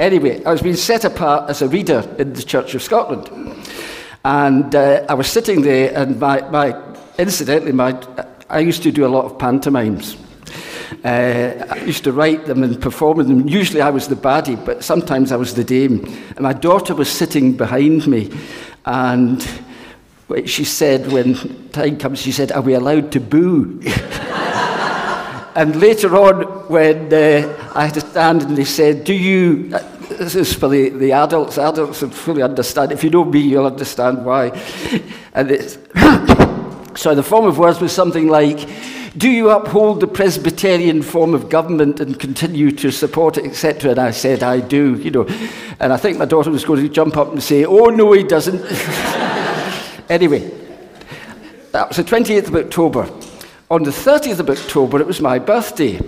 anyway, 0.00 0.42
I 0.42 0.50
was 0.50 0.62
being 0.62 0.74
set 0.74 1.04
apart 1.04 1.48
as 1.48 1.62
a 1.62 1.68
reader 1.68 2.02
in 2.18 2.32
the 2.32 2.42
Church 2.42 2.74
of 2.74 2.82
Scotland. 2.82 3.56
And 4.24 4.74
uh, 4.74 5.04
I 5.08 5.14
was 5.14 5.28
sitting 5.28 5.62
there, 5.62 5.96
and 5.96 6.18
my, 6.18 6.40
my, 6.50 6.76
incidentally, 7.18 7.72
my, 7.72 8.00
I 8.50 8.60
used 8.60 8.82
to 8.82 8.92
do 8.92 9.06
a 9.06 9.08
lot 9.08 9.24
of 9.24 9.38
pantomimes. 9.38 10.16
Uh, 11.04 11.66
I 11.70 11.76
used 11.84 12.04
to 12.04 12.12
write 12.12 12.46
them 12.46 12.62
and 12.62 12.80
perform 12.80 13.18
them. 13.18 13.46
Usually 13.48 13.80
I 13.80 13.90
was 13.90 14.08
the 14.08 14.16
baddie, 14.16 14.56
but 14.64 14.82
sometimes 14.82 15.32
I 15.32 15.36
was 15.36 15.54
the 15.54 15.64
dame. 15.64 16.04
And 16.30 16.40
my 16.40 16.52
daughter 16.52 16.94
was 16.94 17.10
sitting 17.10 17.56
behind 17.56 18.06
me, 18.06 18.30
and 18.84 19.46
she 20.46 20.64
said, 20.64 21.10
when 21.10 21.68
time 21.70 21.98
comes, 21.98 22.20
she 22.20 22.32
said, 22.32 22.52
Are 22.52 22.60
we 22.60 22.74
allowed 22.74 23.12
to 23.12 23.20
boo? 23.20 23.80
and 25.54 25.76
later 25.76 26.16
on, 26.16 26.42
when 26.68 27.12
uh, 27.12 27.72
I 27.74 27.86
had 27.86 27.94
to 27.94 28.00
stand 28.00 28.42
and 28.42 28.56
they 28.56 28.64
said, 28.64 29.04
Do 29.04 29.14
you, 29.14 29.74
this 30.08 30.34
is 30.34 30.54
for 30.54 30.68
the, 30.68 30.88
the 30.90 31.12
adults, 31.12 31.58
adults 31.58 32.02
would 32.02 32.14
fully 32.14 32.42
understand. 32.42 32.92
If 32.92 33.04
you 33.04 33.10
know 33.10 33.24
me, 33.24 33.40
you'll 33.40 33.66
understand 33.66 34.24
why. 34.24 34.48
And 35.34 35.50
it's, 35.50 35.78
so 37.00 37.14
the 37.14 37.22
form 37.22 37.46
of 37.46 37.58
words 37.58 37.80
was 37.80 37.92
something 37.92 38.28
like, 38.28 38.68
Do 39.16 39.28
you 39.28 39.50
uphold 39.50 40.00
the 40.00 40.06
Presbyterian 40.06 41.02
form 41.02 41.34
of 41.34 41.48
government 41.48 42.00
and 42.00 42.18
continue 42.18 42.70
to 42.72 42.90
support 42.90 43.38
it, 43.38 43.44
etc.? 43.44 43.90
And 43.92 44.00
I 44.00 44.10
said, 44.10 44.42
I 44.42 44.60
do, 44.60 44.96
you 44.96 45.10
know. 45.10 45.26
And 45.80 45.92
I 45.92 45.96
think 45.96 46.18
my 46.18 46.24
daughter 46.24 46.50
was 46.50 46.64
going 46.64 46.82
to 46.82 46.88
jump 46.88 47.16
up 47.16 47.32
and 47.32 47.42
say, 47.42 47.64
Oh, 47.64 47.86
no, 47.86 48.12
he 48.12 48.22
doesn't. 48.22 48.60
anyway, 50.08 50.50
that 51.72 51.88
was 51.88 51.98
the 51.98 52.04
28th 52.04 52.48
of 52.48 52.56
October. 52.56 53.10
On 53.70 53.82
the 53.82 53.90
30th 53.90 54.38
of 54.38 54.48
October, 54.48 55.00
it 55.00 55.06
was 55.06 55.20
my 55.20 55.38
birthday. 55.38 56.00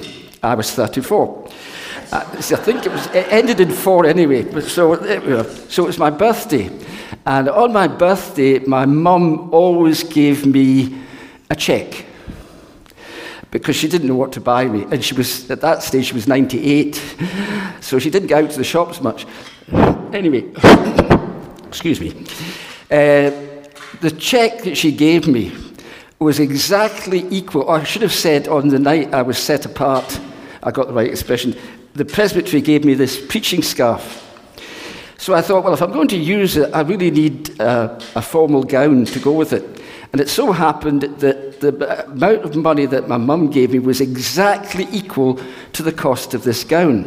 I 0.42 0.54
was 0.54 0.70
34. 0.70 1.39
So 2.10 2.56
I 2.56 2.58
think 2.58 2.86
it 2.86 2.92
was 2.92 3.06
it 3.08 3.26
ended 3.30 3.60
in 3.60 3.70
four 3.70 4.04
anyway. 4.04 4.50
So, 4.62 4.96
so 5.68 5.84
it 5.84 5.86
was 5.86 5.98
my 5.98 6.10
birthday. 6.10 6.70
And 7.24 7.48
on 7.48 7.72
my 7.72 7.86
birthday, 7.86 8.58
my 8.60 8.86
mum 8.86 9.52
always 9.52 10.02
gave 10.02 10.46
me 10.46 10.98
a 11.48 11.54
cheque 11.54 12.06
because 13.50 13.76
she 13.76 13.88
didn't 13.88 14.08
know 14.08 14.14
what 14.14 14.32
to 14.32 14.40
buy 14.40 14.64
me. 14.64 14.84
And 14.90 15.04
she 15.04 15.14
was, 15.14 15.50
at 15.50 15.60
that 15.60 15.82
stage, 15.82 16.06
she 16.06 16.14
was 16.14 16.26
98, 16.26 17.02
so 17.80 17.98
she 17.98 18.10
didn't 18.10 18.28
go 18.28 18.38
out 18.38 18.50
to 18.50 18.56
the 18.56 18.64
shops 18.64 19.00
much. 19.00 19.26
Anyway, 20.12 20.50
excuse 21.66 22.00
me. 22.00 22.24
Uh, 22.90 23.30
the 24.00 24.14
cheque 24.18 24.62
that 24.62 24.76
she 24.76 24.92
gave 24.92 25.26
me 25.26 25.52
was 26.18 26.38
exactly 26.38 27.26
equal, 27.30 27.70
I 27.70 27.82
should 27.84 28.02
have 28.02 28.12
said 28.12 28.48
on 28.48 28.68
the 28.68 28.78
night 28.78 29.12
I 29.14 29.22
was 29.22 29.38
set 29.38 29.66
apart, 29.66 30.20
I 30.62 30.70
got 30.70 30.86
the 30.86 30.92
right 30.92 31.08
expression, 31.08 31.56
the 31.94 32.04
presbytery 32.04 32.60
gave 32.60 32.84
me 32.84 32.94
this 32.94 33.24
preaching 33.26 33.62
scarf. 33.62 34.26
So 35.18 35.34
I 35.34 35.42
thought, 35.42 35.64
well, 35.64 35.74
if 35.74 35.82
I'm 35.82 35.92
going 35.92 36.08
to 36.08 36.16
use 36.16 36.56
it, 36.56 36.72
I 36.72 36.80
really 36.80 37.10
need 37.10 37.60
uh, 37.60 38.00
a 38.14 38.22
formal 38.22 38.64
gown 38.64 39.04
to 39.04 39.18
go 39.18 39.32
with 39.32 39.52
it. 39.52 39.82
And 40.12 40.20
it 40.20 40.28
so 40.28 40.50
happened 40.50 41.02
that 41.02 41.60
the 41.60 42.04
amount 42.06 42.42
of 42.42 42.56
money 42.56 42.86
that 42.86 43.06
my 43.06 43.16
mum 43.16 43.50
gave 43.50 43.72
me 43.72 43.78
was 43.78 44.00
exactly 44.00 44.88
equal 44.90 45.38
to 45.74 45.82
the 45.82 45.92
cost 45.92 46.34
of 46.34 46.42
this 46.42 46.64
gown. 46.64 47.04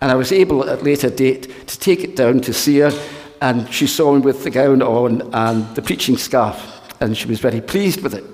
And 0.00 0.10
I 0.10 0.14
was 0.14 0.32
able 0.32 0.68
at 0.68 0.80
a 0.80 0.82
later 0.82 1.10
date 1.10 1.68
to 1.68 1.78
take 1.78 2.02
it 2.02 2.16
down 2.16 2.40
to 2.40 2.52
see 2.52 2.78
her, 2.78 2.92
and 3.40 3.72
she 3.72 3.86
saw 3.86 4.12
me 4.14 4.20
with 4.20 4.42
the 4.42 4.50
gown 4.50 4.82
on 4.82 5.22
and 5.34 5.74
the 5.76 5.82
preaching 5.82 6.16
scarf, 6.16 6.58
and 7.00 7.16
she 7.16 7.28
was 7.28 7.38
very 7.38 7.60
pleased 7.60 8.02
with 8.02 8.14
it. 8.14 8.24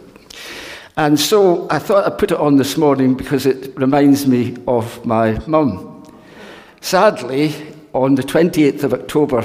And 0.96 1.18
so 1.18 1.66
I 1.70 1.78
thought 1.78 2.06
I'd 2.06 2.18
put 2.18 2.32
it 2.32 2.38
on 2.38 2.56
this 2.56 2.76
morning 2.76 3.14
because 3.14 3.46
it 3.46 3.74
reminds 3.78 4.26
me 4.26 4.56
of 4.68 5.04
my 5.06 5.38
mum. 5.46 6.04
Sadly, 6.82 7.54
on 7.94 8.14
the 8.14 8.22
28th 8.22 8.84
of 8.84 8.92
October 8.92 9.42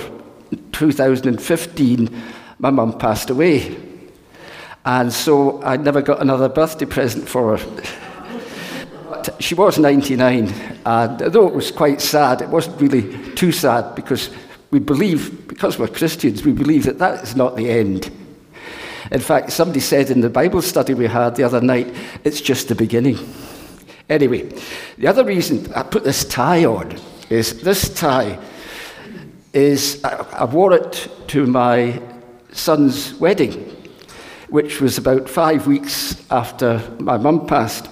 2015, 0.73 2.23
my 2.59 2.69
mum 2.69 2.97
passed 2.97 3.29
away. 3.29 3.77
And 4.85 5.11
so 5.11 5.61
I 5.63 5.77
never 5.77 6.01
got 6.01 6.21
another 6.21 6.49
birthday 6.49 6.85
present 6.85 7.29
for 7.29 7.57
her. 7.57 7.83
but 9.09 9.41
she 9.41 9.55
was 9.55 9.79
99, 9.79 10.53
and 10.85 11.19
though 11.19 11.47
it 11.47 11.53
was 11.53 11.71
quite 11.71 12.01
sad, 12.01 12.41
it 12.41 12.49
wasn't 12.49 12.81
really 12.81 13.33
too 13.35 13.53
sad 13.53 13.95
because 13.95 14.29
we 14.71 14.79
believe, 14.79 15.47
because 15.47 15.79
we're 15.79 15.87
Christians, 15.87 16.43
we 16.43 16.51
believe 16.51 16.83
that 16.83 16.99
that 16.99 17.23
is 17.23 17.35
not 17.35 17.55
the 17.55 17.69
end. 17.69 18.11
In 19.11 19.19
fact, 19.19 19.51
somebody 19.51 19.79
said 19.79 20.09
in 20.09 20.21
the 20.21 20.29
Bible 20.29 20.61
study 20.61 20.93
we 20.93 21.07
had 21.07 21.35
the 21.35 21.43
other 21.43 21.61
night, 21.61 21.93
it's 22.23 22.41
just 22.41 22.67
the 22.67 22.75
beginning. 22.75 23.17
Anyway, 24.09 24.49
the 24.97 25.07
other 25.07 25.23
reason 25.23 25.71
I 25.73 25.83
put 25.83 26.03
this 26.03 26.25
tie 26.25 26.65
on 26.65 26.97
is 27.29 27.61
this 27.61 27.93
tie 27.93 28.39
is 29.53 30.03
I, 30.03 30.25
I 30.33 30.45
wore 30.45 30.73
it 30.73 31.09
to 31.27 31.45
my 31.45 32.01
son's 32.51 33.13
wedding 33.15 33.77
which 34.49 34.79
was 34.79 34.97
about 34.97 35.27
five 35.29 35.67
weeks 35.67 36.23
after 36.31 36.81
my 36.99 37.17
mum 37.17 37.45
passed. 37.45 37.89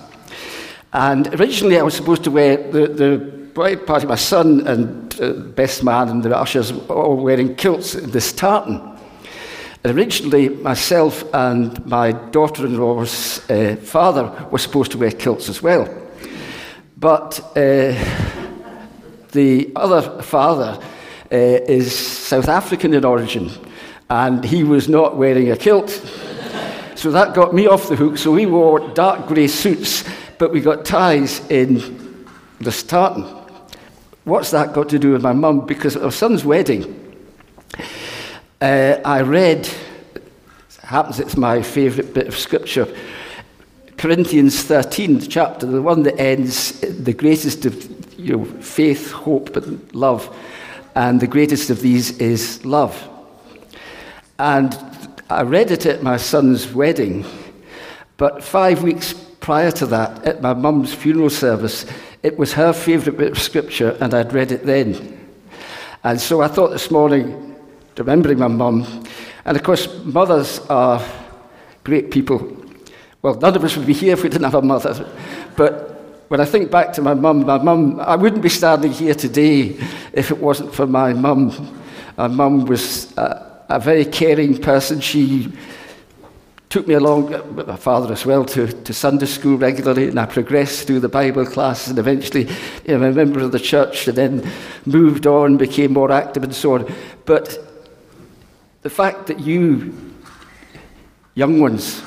And 0.93 1.27
originally 1.39 1.77
I 1.77 1.83
was 1.83 1.95
supposed 1.95 2.23
to 2.23 2.31
wear 2.31 2.57
the, 2.71 2.87
the 2.87 3.17
bride 3.53 3.85
party, 3.85 4.07
my 4.07 4.15
son 4.15 4.65
and 4.67 5.19
uh, 5.21 5.33
best 5.33 5.83
man 5.83 6.09
and 6.09 6.23
the 6.23 6.37
ushers 6.37 6.71
all 6.89 7.17
wearing 7.17 7.55
kilts 7.55 7.95
in 7.95 8.11
this 8.11 8.31
tartan. 8.31 8.94
Originally 9.85 10.49
myself 10.49 11.23
and 11.31 11.85
my 11.85 12.11
daughter-in-law's 12.11 13.47
uh, 13.51 13.75
father 13.75 14.47
were 14.49 14.57
supposed 14.57 14.91
to 14.91 14.97
wear 14.97 15.11
kilts 15.11 15.47
as 15.47 15.61
well. 15.61 15.87
But 16.97 17.39
uh, 17.55 17.93
the 19.31 19.71
other 19.75 20.23
father 20.23 20.79
uh, 21.31 21.35
is 21.35 21.95
South 21.95 22.47
African 22.47 22.95
in 22.95 23.05
origin, 23.05 23.51
and 24.09 24.43
he 24.43 24.63
was 24.63 24.89
not 24.89 25.17
wearing 25.17 25.51
a 25.51 25.55
kilt. 25.55 25.91
So 26.95 27.11
that 27.11 27.35
got 27.35 27.53
me 27.53 27.67
off 27.67 27.87
the 27.87 27.95
hook. 27.95 28.17
So 28.17 28.31
we 28.31 28.47
wore 28.47 28.79
dark 28.95 29.27
grey 29.27 29.47
suits, 29.47 30.03
but 30.39 30.51
we 30.51 30.61
got 30.61 30.83
ties 30.83 31.47
in 31.51 32.25
the 32.59 32.71
tartan. 32.71 33.21
What's 34.23 34.49
that 34.49 34.73
got 34.73 34.89
to 34.89 34.97
do 34.97 35.11
with 35.11 35.21
my 35.21 35.33
mum? 35.33 35.67
Because 35.67 35.95
at 35.95 36.01
our 36.01 36.11
son's 36.11 36.43
wedding, 36.43 37.04
uh, 38.65 39.01
I 39.05 39.21
read, 39.21 39.69
happens 40.81 41.19
it's 41.19 41.37
my 41.37 41.61
favourite 41.61 42.13
bit 42.13 42.27
of 42.27 42.35
scripture, 42.35 42.87
Corinthians 43.97 44.63
13, 44.63 45.21
chapter, 45.21 45.67
the 45.67 45.81
one 45.81 46.03
that 46.03 46.19
ends 46.19 46.79
the 46.81 47.13
greatest 47.13 47.65
of 47.65 48.19
you 48.19 48.37
know, 48.37 48.45
faith, 48.45 49.11
hope, 49.11 49.55
and 49.55 49.93
love. 49.93 50.35
And 50.95 51.19
the 51.19 51.27
greatest 51.27 51.69
of 51.69 51.81
these 51.81 52.17
is 52.17 52.65
love. 52.65 53.07
And 54.39 54.75
I 55.29 55.43
read 55.43 55.69
it 55.69 55.85
at 55.85 56.01
my 56.01 56.17
son's 56.17 56.73
wedding, 56.73 57.23
but 58.17 58.43
five 58.43 58.81
weeks 58.81 59.13
prior 59.13 59.71
to 59.73 59.85
that, 59.87 60.25
at 60.25 60.41
my 60.41 60.53
mum's 60.53 60.93
funeral 60.93 61.29
service, 61.29 61.85
it 62.23 62.39
was 62.39 62.53
her 62.53 62.73
favourite 62.73 63.19
bit 63.19 63.31
of 63.31 63.39
scripture, 63.39 63.95
and 64.01 64.13
I'd 64.15 64.33
read 64.33 64.51
it 64.51 64.65
then. 64.65 65.29
And 66.03 66.19
so 66.19 66.41
I 66.41 66.47
thought 66.47 66.71
this 66.71 66.89
morning, 66.89 67.44
remembering 67.97 68.39
my 68.39 68.47
mum, 68.47 69.03
and 69.45 69.57
of 69.57 69.63
course, 69.63 69.87
mothers 70.03 70.59
are 70.69 71.01
great 71.83 72.11
people. 72.11 72.55
Well, 73.21 73.35
none 73.35 73.55
of 73.55 73.63
us 73.63 73.75
would 73.77 73.87
be 73.87 73.93
here 73.93 74.13
if 74.13 74.23
we 74.23 74.29
didn't 74.29 74.45
have 74.45 74.55
a 74.55 74.61
mother. 74.61 75.09
But 75.55 76.25
when 76.27 76.39
I 76.39 76.45
think 76.45 76.71
back 76.71 76.93
to 76.93 77.01
my 77.01 77.13
mum, 77.13 77.45
my 77.45 77.57
mum, 77.57 77.99
I 77.99 78.15
wouldn't 78.15 78.41
be 78.41 78.49
standing 78.49 78.91
here 78.91 79.15
today 79.15 79.77
if 80.13 80.31
it 80.31 80.37
wasn't 80.37 80.73
for 80.73 80.87
my 80.87 81.13
mum. 81.13 81.51
My 82.17 82.27
mum 82.27 82.65
was. 82.65 83.15
Uh, 83.17 83.51
a 83.69 83.79
very 83.79 84.05
caring 84.05 84.57
person. 84.61 84.99
She 84.99 85.51
took 86.69 86.87
me 86.87 86.95
along, 86.95 87.31
with 87.55 87.67
my 87.67 87.75
father 87.75 88.11
as 88.11 88.25
well, 88.25 88.43
to, 88.45 88.67
to 88.67 88.93
Sunday 88.93 89.25
school 89.25 89.57
regularly, 89.57 90.09
and 90.09 90.19
I 90.19 90.25
progressed 90.25 90.87
through 90.87 90.99
the 90.99 91.09
Bible 91.09 91.45
classes 91.45 91.89
and 91.89 91.99
eventually 91.99 92.49
you 92.85 92.97
know, 92.97 93.07
a 93.07 93.11
member 93.11 93.39
of 93.39 93.51
the 93.51 93.59
church 93.59 94.07
and 94.07 94.17
then 94.17 94.51
moved 94.85 95.25
on, 95.25 95.57
became 95.57 95.93
more 95.93 96.11
active 96.11 96.43
and 96.43 96.53
so 96.53 96.75
on. 96.75 96.93
But 97.25 97.74
the 98.85 98.89
fact 98.91 99.25
that 99.25 99.39
you, 99.39 99.91
young 101.33 101.59
ones, 101.59 102.03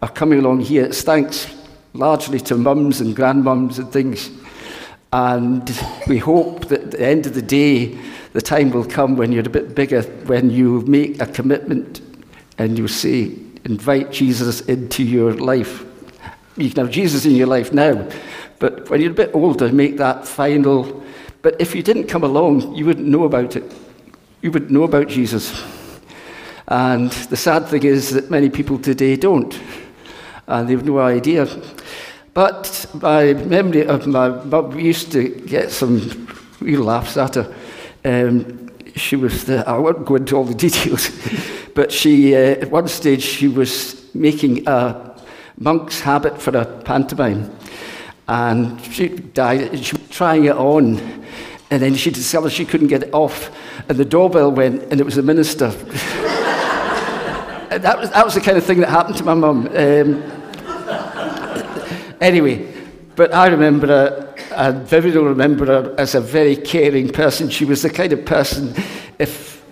are 0.00 0.08
coming 0.08 0.38
along 0.38 0.60
here, 0.60 0.86
it's 0.86 1.02
thanks 1.02 1.54
largely 1.92 2.40
to 2.40 2.56
mums 2.56 3.02
and 3.02 3.14
grandmums 3.14 3.78
and 3.78 3.92
things. 3.92 4.30
And 5.12 5.70
we 6.08 6.16
hope 6.16 6.68
that 6.68 6.84
at 6.84 6.90
the 6.92 7.02
end 7.02 7.26
of 7.26 7.34
the 7.34 7.42
day, 7.42 7.98
the 8.32 8.40
time 8.40 8.70
will 8.70 8.86
come 8.86 9.18
when 9.18 9.30
you're 9.30 9.46
a 9.46 9.50
bit 9.50 9.74
bigger, 9.74 10.00
when 10.24 10.48
you 10.48 10.80
make 10.86 11.20
a 11.20 11.26
commitment 11.26 12.00
and 12.56 12.78
you 12.78 12.88
say, 12.88 13.34
invite 13.66 14.10
Jesus 14.10 14.62
into 14.62 15.02
your 15.02 15.34
life. 15.34 15.84
You 16.56 16.70
can 16.70 16.86
have 16.86 16.94
Jesus 16.94 17.26
in 17.26 17.32
your 17.32 17.48
life 17.48 17.74
now, 17.74 18.08
but 18.58 18.88
when 18.88 19.02
you're 19.02 19.10
a 19.10 19.14
bit 19.14 19.34
older, 19.34 19.70
make 19.70 19.98
that 19.98 20.26
final. 20.26 21.04
But 21.42 21.60
if 21.60 21.74
you 21.74 21.82
didn't 21.82 22.06
come 22.06 22.24
along, 22.24 22.74
you 22.74 22.86
wouldn't 22.86 23.06
know 23.06 23.24
about 23.24 23.54
it. 23.54 23.70
You 24.40 24.50
wouldn't 24.50 24.70
know 24.70 24.84
about 24.84 25.08
Jesus. 25.08 25.62
And 26.68 27.10
the 27.10 27.36
sad 27.36 27.68
thing 27.68 27.84
is 27.84 28.10
that 28.10 28.30
many 28.30 28.50
people 28.50 28.78
today 28.78 29.16
don't, 29.16 29.58
and 30.48 30.68
they've 30.68 30.84
no 30.84 30.98
idea. 30.98 31.46
But 32.34 32.86
my 33.00 33.34
memory 33.34 33.86
of 33.86 34.06
my 34.06 34.28
mum, 34.28 34.70
we 34.70 34.82
used 34.82 35.12
to 35.12 35.28
get 35.28 35.70
some 35.70 36.28
real 36.60 36.82
laughs 36.82 37.16
at 37.16 37.36
her. 37.36 37.54
Um, 38.04 38.70
she 38.96 39.16
was 39.16 39.44
the, 39.44 39.66
I 39.68 39.78
won't 39.78 40.04
go 40.04 40.16
into 40.16 40.36
all 40.36 40.44
the 40.44 40.54
details, 40.66 41.10
but 41.74 41.92
she, 41.92 42.34
uh, 42.34 42.62
at 42.62 42.70
one 42.70 42.88
stage, 42.88 43.22
she 43.22 43.48
was 43.48 44.14
making 44.14 44.66
a 44.66 45.16
monk's 45.58 46.00
habit 46.00 46.40
for 46.40 46.56
a 46.56 46.64
pantomime. 46.82 47.50
And 48.28 48.80
she 48.82 49.08
died, 49.08 49.84
she 49.84 49.96
was 49.96 50.08
trying 50.10 50.46
it 50.46 50.56
on, 50.56 50.98
and 51.70 51.82
then 51.82 51.94
she 51.94 52.10
discovered 52.10 52.50
she 52.50 52.64
couldn't 52.64 52.88
get 52.88 53.04
it 53.04 53.14
off, 53.14 53.50
and 53.88 53.96
the 53.96 54.04
doorbell 54.04 54.50
went, 54.50 54.82
and 54.90 55.00
it 55.00 55.04
was 55.04 55.14
the 55.14 55.22
minister. 55.22 55.72
that, 57.68 57.98
was, 57.98 58.10
that 58.10 58.24
was 58.24 58.34
the 58.34 58.40
kind 58.40 58.56
of 58.56 58.64
thing 58.64 58.80
that 58.80 58.88
happened 58.88 59.16
to 59.16 59.24
my 59.24 59.34
mum. 59.34 59.68
Um, 59.74 60.22
anyway, 62.20 62.72
but 63.14 63.32
I 63.34 63.48
remember 63.48 63.86
her 63.86 64.26
I 64.56 64.70
vividly 64.70 65.22
remember 65.22 65.66
her 65.66 65.94
as 65.98 66.14
a 66.14 66.20
very 66.20 66.56
caring 66.56 67.10
person. 67.10 67.50
She 67.50 67.66
was 67.66 67.82
the 67.82 67.90
kind 67.90 68.12
of 68.12 68.24
person, 68.24 68.74
if 69.18 69.62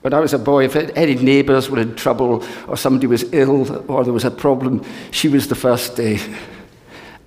when 0.00 0.14
I 0.14 0.20
was 0.20 0.32
a 0.32 0.38
boy, 0.38 0.64
if 0.64 0.74
any 0.74 1.14
neighbours 1.14 1.68
were 1.68 1.78
in 1.78 1.94
trouble 1.94 2.44
or 2.66 2.76
somebody 2.76 3.06
was 3.06 3.30
ill 3.32 3.90
or 3.90 4.04
there 4.04 4.12
was 4.12 4.24
a 4.24 4.30
problem, 4.30 4.84
she 5.10 5.28
was 5.28 5.48
the 5.48 5.54
first 5.54 5.96
day. 5.96 6.18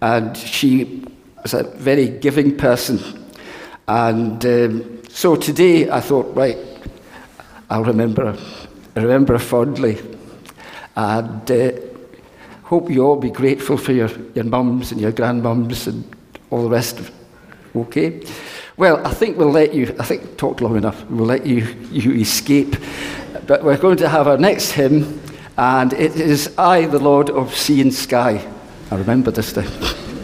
and 0.02 0.36
she 0.36 1.06
was 1.44 1.54
a 1.54 1.64
very 1.64 2.08
giving 2.08 2.58
person. 2.58 3.00
And 3.88 4.44
um, 4.46 5.04
so 5.10 5.36
today 5.36 5.90
I 5.90 6.02
thought, 6.02 6.36
right, 6.36 6.58
I'll 7.70 7.86
remember 7.86 8.34
her, 8.34 8.65
remember 9.02 9.34
her 9.34 9.40
fondly. 9.40 10.02
And 10.96 11.52
uh, 11.52 11.72
hope 12.64 12.90
you 12.90 13.04
all 13.04 13.18
be 13.18 13.30
grateful 13.30 13.78
for 13.78 13.92
your, 13.92 14.10
your 14.34 14.46
mums 14.46 14.92
and 14.92 15.00
your 15.00 15.12
grandmums 15.12 15.88
and 15.88 16.04
all 16.50 16.64
the 16.64 16.70
rest 16.70 17.00
of. 17.00 17.12
Okay? 17.76 18.24
Well, 18.78 19.06
I 19.06 19.14
think 19.14 19.38
we'll 19.38 19.52
let 19.52 19.74
you, 19.74 19.96
I 20.00 20.04
think 20.04 20.38
talked 20.38 20.62
long 20.62 20.76
enough, 20.76 21.06
we'll 21.10 21.26
let 21.26 21.46
you, 21.46 21.66
you 21.92 22.14
escape. 22.14 22.76
But 23.48 23.64
we're 23.64 23.78
going 23.78 23.98
to 23.98 24.10
have 24.10 24.28
our 24.28 24.38
next 24.38 24.72
hymn, 24.72 25.22
and 25.58 25.94
it 25.94 26.16
is 26.16 26.54
I, 26.58 26.86
the 26.86 27.00
Lord 27.00 27.30
of 27.30 27.56
Sea 27.56 27.82
and 27.82 27.94
Sky. 27.94 28.46
I 28.92 28.96
remember 28.96 29.32
this 29.32 29.54
day. 29.54 29.68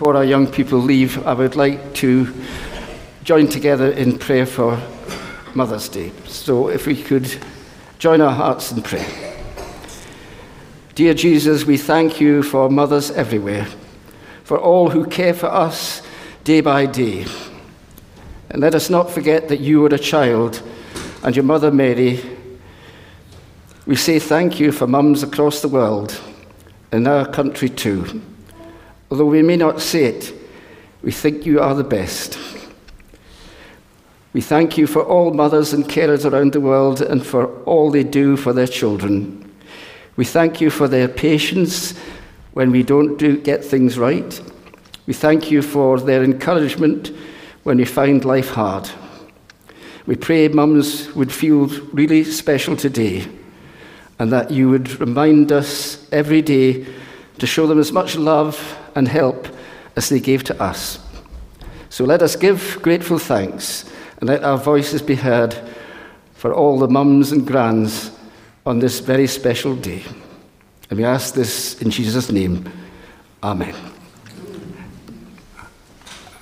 before 0.00 0.16
our 0.16 0.24
young 0.24 0.46
people 0.46 0.78
leave, 0.78 1.26
I 1.26 1.34
would 1.34 1.56
like 1.56 1.92
to 1.96 2.32
join 3.22 3.46
together 3.46 3.90
in 3.90 4.18
prayer 4.18 4.46
for 4.46 4.80
Mother's 5.52 5.90
Day. 5.90 6.10
So 6.24 6.68
if 6.70 6.86
we 6.86 7.02
could 7.02 7.30
join 7.98 8.22
our 8.22 8.32
hearts 8.32 8.72
in 8.72 8.80
prayer. 8.80 9.06
Dear 10.94 11.12
Jesus, 11.12 11.66
we 11.66 11.76
thank 11.76 12.18
you 12.18 12.42
for 12.42 12.70
mothers 12.70 13.10
everywhere, 13.10 13.66
for 14.42 14.58
all 14.58 14.88
who 14.88 15.04
care 15.04 15.34
for 15.34 15.48
us 15.48 16.00
day 16.44 16.62
by 16.62 16.86
day. 16.86 17.26
And 18.48 18.62
let 18.62 18.74
us 18.74 18.88
not 18.88 19.10
forget 19.10 19.48
that 19.48 19.60
you 19.60 19.82
were 19.82 19.88
a 19.88 19.98
child 19.98 20.62
and 21.22 21.36
your 21.36 21.44
mother 21.44 21.70
Mary. 21.70 22.24
We 23.84 23.96
say 23.96 24.18
thank 24.18 24.58
you 24.60 24.72
for 24.72 24.86
mums 24.86 25.22
across 25.22 25.60
the 25.60 25.68
world, 25.68 26.18
in 26.90 27.06
our 27.06 27.26
country 27.26 27.68
too. 27.68 28.22
Although 29.10 29.26
we 29.26 29.42
may 29.42 29.56
not 29.56 29.80
say 29.80 30.04
it, 30.04 30.32
we 31.02 31.10
think 31.10 31.44
you 31.44 31.60
are 31.60 31.74
the 31.74 31.84
best. 31.84 32.38
We 34.32 34.40
thank 34.40 34.78
you 34.78 34.86
for 34.86 35.02
all 35.02 35.34
mothers 35.34 35.72
and 35.72 35.84
carers 35.84 36.30
around 36.30 36.52
the 36.52 36.60
world 36.60 37.02
and 37.02 37.26
for 37.26 37.46
all 37.64 37.90
they 37.90 38.04
do 38.04 38.36
for 38.36 38.52
their 38.52 38.68
children. 38.68 39.52
We 40.16 40.24
thank 40.24 40.60
you 40.60 40.70
for 40.70 40.86
their 40.86 41.08
patience 41.08 41.98
when 42.52 42.70
we 42.70 42.84
don't 42.84 43.16
do, 43.16 43.38
get 43.38 43.64
things 43.64 43.98
right. 43.98 44.40
We 45.06 45.14
thank 45.14 45.50
you 45.50 45.62
for 45.62 45.98
their 45.98 46.22
encouragement 46.22 47.10
when 47.64 47.78
we 47.78 47.84
find 47.84 48.24
life 48.24 48.50
hard. 48.50 48.88
We 50.06 50.14
pray 50.14 50.46
mums 50.48 51.12
would 51.14 51.32
feel 51.32 51.66
really 51.92 52.22
special 52.22 52.76
today 52.76 53.26
and 54.20 54.30
that 54.30 54.50
you 54.50 54.68
would 54.68 55.00
remind 55.00 55.50
us 55.50 56.06
every 56.12 56.42
day 56.42 56.86
to 57.38 57.46
show 57.46 57.66
them 57.66 57.80
as 57.80 57.90
much 57.90 58.16
love 58.16 58.76
and 58.94 59.08
help 59.08 59.48
as 59.96 60.08
they 60.08 60.20
gave 60.20 60.44
to 60.44 60.62
us. 60.62 60.98
So 61.88 62.04
let 62.04 62.22
us 62.22 62.36
give 62.36 62.78
grateful 62.82 63.18
thanks 63.18 63.84
and 64.18 64.28
let 64.28 64.44
our 64.44 64.58
voices 64.58 65.02
be 65.02 65.16
heard 65.16 65.54
for 66.34 66.54
all 66.54 66.78
the 66.78 66.88
mums 66.88 67.32
and 67.32 67.46
grands 67.46 68.10
on 68.64 68.78
this 68.78 69.00
very 69.00 69.26
special 69.26 69.74
day. 69.74 70.02
And 70.88 70.98
we 70.98 71.04
ask 71.04 71.34
this 71.34 71.80
in 71.82 71.90
Jesus' 71.90 72.30
name. 72.30 72.70
Amen. 73.42 73.74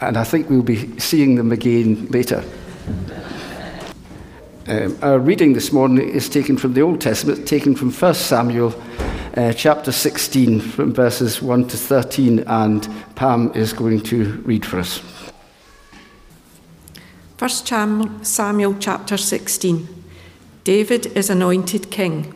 And 0.00 0.16
I 0.16 0.24
think 0.24 0.48
we'll 0.48 0.62
be 0.62 0.98
seeing 0.98 1.34
them 1.34 1.50
again 1.52 2.06
later. 2.06 2.44
Um, 4.66 4.98
our 5.02 5.18
reading 5.18 5.54
this 5.54 5.72
morning 5.72 6.10
is 6.10 6.28
taken 6.28 6.56
from 6.56 6.74
the 6.74 6.82
Old 6.82 7.00
Testament, 7.00 7.48
taken 7.48 7.74
from 7.74 7.90
1 7.90 8.14
Samuel 8.14 8.70
uh, 9.38 9.52
chapter 9.52 9.92
16, 9.92 10.58
from 10.58 10.92
verses 10.92 11.40
1 11.40 11.68
to 11.68 11.76
13, 11.76 12.40
and 12.40 12.88
Pam 13.14 13.52
is 13.54 13.72
going 13.72 14.00
to 14.00 14.32
read 14.44 14.66
for 14.66 14.80
us. 14.80 15.00
1 17.38 18.24
Samuel 18.24 18.74
chapter 18.80 19.16
16 19.16 19.86
David 20.64 21.06
is 21.16 21.30
anointed 21.30 21.88
king. 21.88 22.34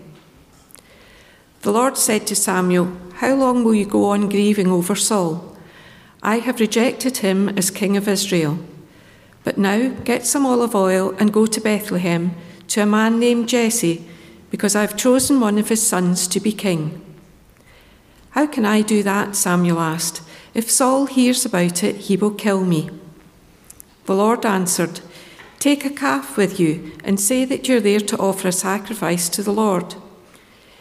The 1.62 1.72
Lord 1.72 1.98
said 1.98 2.24
to 2.28 2.36
Samuel, 2.36 2.96
How 3.14 3.34
long 3.34 3.64
will 3.64 3.74
you 3.74 3.84
go 3.84 4.06
on 4.06 4.28
grieving 4.28 4.68
over 4.68 4.94
Saul? 4.94 5.56
I 6.22 6.38
have 6.38 6.60
rejected 6.60 7.18
him 7.18 7.48
as 7.50 7.70
king 7.70 7.96
of 7.96 8.06
Israel. 8.06 8.58
But 9.42 9.58
now 9.58 9.88
get 10.04 10.24
some 10.24 10.46
olive 10.46 10.76
oil 10.76 11.16
and 11.18 11.32
go 11.32 11.46
to 11.46 11.60
Bethlehem 11.60 12.36
to 12.68 12.82
a 12.82 12.86
man 12.86 13.18
named 13.18 13.48
Jesse, 13.48 14.08
because 14.52 14.76
I've 14.76 14.98
chosen 14.98 15.40
one 15.40 15.56
of 15.56 15.70
his 15.70 15.84
sons 15.84 16.28
to 16.28 16.38
be 16.38 16.52
king. 16.52 17.02
How 18.32 18.46
can 18.46 18.66
I 18.66 18.82
do 18.82 19.02
that? 19.02 19.34
Samuel 19.34 19.80
asked. 19.80 20.20
If 20.52 20.70
Saul 20.70 21.06
hears 21.06 21.46
about 21.46 21.82
it, 21.82 21.96
he 21.96 22.18
will 22.18 22.30
kill 22.30 22.62
me. 22.62 22.90
The 24.04 24.14
Lord 24.14 24.44
answered, 24.44 25.00
Take 25.58 25.86
a 25.86 25.90
calf 25.90 26.36
with 26.36 26.60
you 26.60 26.92
and 27.02 27.18
say 27.18 27.46
that 27.46 27.66
you're 27.66 27.80
there 27.80 28.00
to 28.00 28.18
offer 28.18 28.48
a 28.48 28.52
sacrifice 28.52 29.30
to 29.30 29.42
the 29.42 29.54
Lord. 29.54 29.94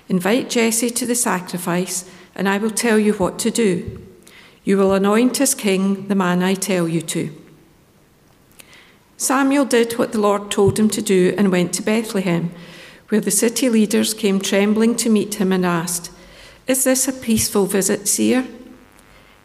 Invite 0.10 0.50
Jesse 0.50 0.90
to 0.90 1.06
the 1.06 1.16
sacrifice, 1.16 2.12
and 2.36 2.50
I 2.50 2.58
will 2.58 2.72
tell 2.72 3.00
you 3.00 3.14
what 3.14 3.40
to 3.40 3.52
do. 3.52 4.06
You 4.66 4.78
will 4.78 4.94
anoint 4.94 5.40
as 5.40 5.56
king 5.56 6.10
the 6.10 6.16
man 6.16 6.44
I 6.44 6.56
tell 6.56 6.90
you 6.90 7.02
to. 7.04 7.34
Samuel 9.16 9.64
did 9.64 9.94
what 9.94 10.12
the 10.12 10.20
Lord 10.20 10.52
told 10.52 10.78
him 10.78 10.90
to 10.90 11.02
do 11.02 11.34
and 11.38 11.54
went 11.54 11.72
to 11.76 11.82
Bethlehem, 11.82 12.52
where 13.12 13.20
the 13.20 13.30
city 13.30 13.68
leaders 13.68 14.14
came 14.14 14.40
trembling 14.40 14.96
to 14.96 15.10
meet 15.10 15.34
him 15.34 15.52
and 15.52 15.66
asked, 15.66 16.10
Is 16.66 16.86
this 16.86 17.10
a 17.10 17.12
peaceful 17.12 17.66
visit, 17.66 18.08
seer? 18.08 18.48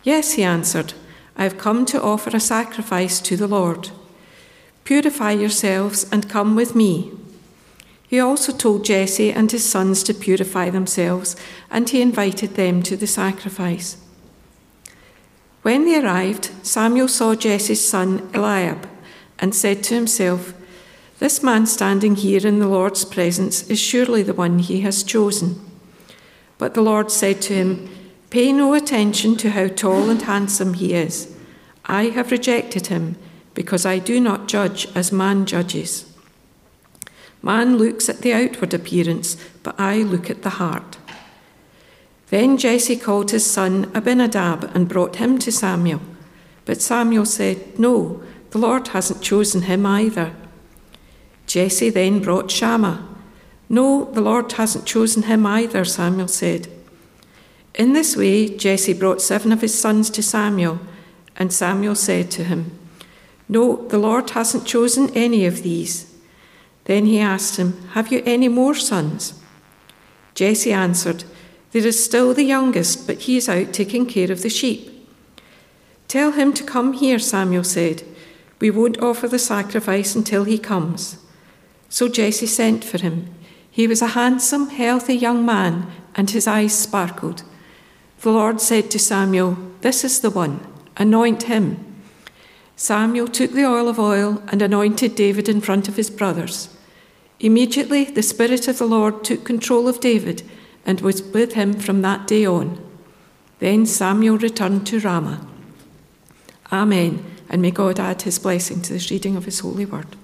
Yes, 0.04 0.34
he 0.34 0.44
answered. 0.44 0.94
I 1.36 1.42
have 1.42 1.58
come 1.58 1.84
to 1.86 2.00
offer 2.00 2.30
a 2.32 2.38
sacrifice 2.38 3.20
to 3.22 3.36
the 3.36 3.48
Lord. 3.48 3.90
Purify 4.84 5.32
yourselves 5.32 6.06
and 6.12 6.30
come 6.30 6.54
with 6.54 6.76
me. 6.76 7.10
He 8.06 8.20
also 8.20 8.52
told 8.52 8.84
Jesse 8.84 9.32
and 9.32 9.50
his 9.50 9.68
sons 9.68 10.04
to 10.04 10.14
purify 10.14 10.70
themselves, 10.70 11.34
and 11.68 11.90
he 11.90 12.00
invited 12.00 12.54
them 12.54 12.84
to 12.84 12.96
the 12.96 13.08
sacrifice. 13.08 13.96
When 15.62 15.86
they 15.86 16.00
arrived, 16.00 16.52
Samuel 16.62 17.08
saw 17.08 17.34
Jesse's 17.34 17.84
son 17.84 18.30
Eliab 18.32 18.88
and 19.40 19.52
said 19.52 19.82
to 19.84 19.96
himself, 19.96 20.54
This 21.18 21.42
man 21.42 21.66
standing 21.66 22.14
here 22.14 22.46
in 22.46 22.58
the 22.58 22.68
Lord's 22.68 23.04
presence 23.04 23.66
is 23.68 23.78
surely 23.78 24.22
the 24.22 24.34
one 24.34 24.58
he 24.58 24.82
has 24.82 25.02
chosen. 25.02 25.58
But 26.58 26.74
the 26.74 26.82
Lord 26.82 27.10
said 27.10 27.40
to 27.42 27.54
him, 27.54 27.88
Pay 28.28 28.52
no 28.52 28.74
attention 28.74 29.36
to 29.36 29.50
how 29.50 29.68
tall 29.68 30.10
and 30.10 30.20
handsome 30.20 30.74
he 30.74 30.92
is. 30.92 31.34
I 31.86 32.04
have 32.06 32.30
rejected 32.30 32.88
him, 32.88 33.16
because 33.54 33.86
I 33.86 33.98
do 33.98 34.20
not 34.20 34.48
judge 34.48 34.88
as 34.94 35.10
man 35.10 35.46
judges. 35.46 36.12
Man 37.40 37.78
looks 37.78 38.08
at 38.08 38.20
the 38.20 38.34
outward 38.34 38.74
appearance, 38.74 39.36
but 39.62 39.78
I 39.78 39.98
look 39.98 40.28
at 40.28 40.42
the 40.42 40.50
heart. 40.50 40.98
Then 42.28 42.58
Jesse 42.58 42.96
called 42.96 43.30
his 43.30 43.48
son 43.48 43.90
Abinadab 43.94 44.70
and 44.74 44.88
brought 44.88 45.16
him 45.16 45.38
to 45.38 45.52
Samuel. 45.52 46.00
But 46.64 46.82
Samuel 46.82 47.24
said, 47.24 47.78
No, 47.78 48.22
the 48.50 48.58
Lord 48.58 48.88
hasn't 48.88 49.22
chosen 49.22 49.62
him 49.62 49.86
either. 49.86 50.34
Jesse 51.46 51.90
then 51.90 52.20
brought 52.20 52.50
Shammah. 52.50 53.06
No, 53.68 54.04
the 54.12 54.20
Lord 54.20 54.52
hasn't 54.52 54.86
chosen 54.86 55.24
him 55.24 55.46
either, 55.46 55.84
Samuel 55.84 56.28
said. 56.28 56.68
In 57.74 57.92
this 57.92 58.16
way, 58.16 58.48
Jesse 58.56 58.92
brought 58.92 59.20
seven 59.20 59.52
of 59.52 59.60
his 59.60 59.78
sons 59.78 60.08
to 60.10 60.22
Samuel, 60.22 60.80
and 61.36 61.52
Samuel 61.52 61.94
said 61.94 62.30
to 62.32 62.44
him, 62.44 62.78
No, 63.48 63.86
the 63.88 63.98
Lord 63.98 64.30
hasn't 64.30 64.66
chosen 64.66 65.10
any 65.14 65.46
of 65.46 65.62
these. 65.62 66.12
Then 66.84 67.06
he 67.06 67.18
asked 67.18 67.56
him, 67.56 67.88
Have 67.90 68.10
you 68.12 68.22
any 68.24 68.48
more 68.48 68.74
sons? 68.74 69.34
Jesse 70.34 70.72
answered, 70.72 71.24
There 71.72 71.86
is 71.86 72.02
still 72.02 72.32
the 72.32 72.44
youngest, 72.44 73.06
but 73.06 73.22
he 73.22 73.36
is 73.36 73.48
out 73.48 73.72
taking 73.72 74.06
care 74.06 74.30
of 74.30 74.42
the 74.42 74.48
sheep. 74.48 74.90
Tell 76.08 76.32
him 76.32 76.52
to 76.54 76.64
come 76.64 76.92
here, 76.92 77.18
Samuel 77.18 77.64
said. 77.64 78.04
We 78.60 78.70
won't 78.70 79.02
offer 79.02 79.28
the 79.28 79.38
sacrifice 79.38 80.14
until 80.14 80.44
he 80.44 80.58
comes. 80.58 81.18
So 81.88 82.08
Jesse 82.08 82.46
sent 82.46 82.84
for 82.84 82.98
him. 82.98 83.34
He 83.70 83.86
was 83.86 84.02
a 84.02 84.08
handsome, 84.08 84.70
healthy 84.70 85.14
young 85.14 85.44
man, 85.44 85.86
and 86.14 86.30
his 86.30 86.46
eyes 86.46 86.76
sparkled. 86.76 87.42
The 88.20 88.30
Lord 88.30 88.60
said 88.60 88.90
to 88.90 88.98
Samuel, 88.98 89.58
This 89.82 90.02
is 90.02 90.20
the 90.20 90.30
one, 90.30 90.66
anoint 90.96 91.44
him. 91.44 91.84
Samuel 92.74 93.28
took 93.28 93.52
the 93.52 93.64
oil 93.64 93.88
of 93.88 93.98
oil 93.98 94.42
and 94.48 94.60
anointed 94.62 95.14
David 95.14 95.48
in 95.48 95.60
front 95.60 95.88
of 95.88 95.96
his 95.96 96.10
brothers. 96.10 96.68
Immediately, 97.38 98.04
the 98.04 98.22
Spirit 98.22 98.66
of 98.68 98.78
the 98.78 98.86
Lord 98.86 99.24
took 99.24 99.44
control 99.44 99.88
of 99.88 100.00
David 100.00 100.42
and 100.84 101.00
was 101.00 101.22
with 101.22 101.52
him 101.52 101.74
from 101.74 102.02
that 102.02 102.26
day 102.26 102.46
on. 102.46 102.82
Then 103.58 103.86
Samuel 103.86 104.38
returned 104.38 104.86
to 104.88 105.00
Ramah. 105.00 105.46
Amen, 106.72 107.24
and 107.48 107.62
may 107.62 107.70
God 107.70 108.00
add 108.00 108.22
his 108.22 108.38
blessing 108.38 108.82
to 108.82 108.92
this 108.92 109.10
reading 109.10 109.36
of 109.36 109.44
his 109.44 109.60
holy 109.60 109.86
word. 109.86 110.16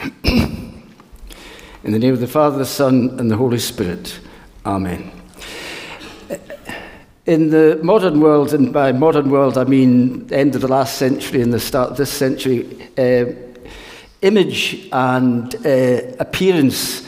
In 0.24 1.92
the 1.92 1.98
name 1.98 2.14
of 2.14 2.20
the 2.20 2.26
Father, 2.26 2.56
the 2.56 2.64
Son, 2.64 3.16
and 3.18 3.30
the 3.30 3.36
Holy 3.36 3.58
Spirit. 3.58 4.18
Amen. 4.64 5.10
In 7.26 7.50
the 7.50 7.78
modern 7.82 8.20
world, 8.20 8.54
and 8.54 8.72
by 8.72 8.92
modern 8.92 9.28
world 9.28 9.58
I 9.58 9.64
mean 9.64 10.32
end 10.32 10.54
of 10.54 10.62
the 10.62 10.68
last 10.68 10.96
century 10.96 11.42
and 11.42 11.52
the 11.52 11.60
start 11.60 11.90
of 11.90 11.96
this 11.98 12.10
century, 12.10 12.88
uh, 12.96 13.26
image 14.22 14.88
and 14.90 15.54
uh, 15.66 16.00
appearance 16.18 17.06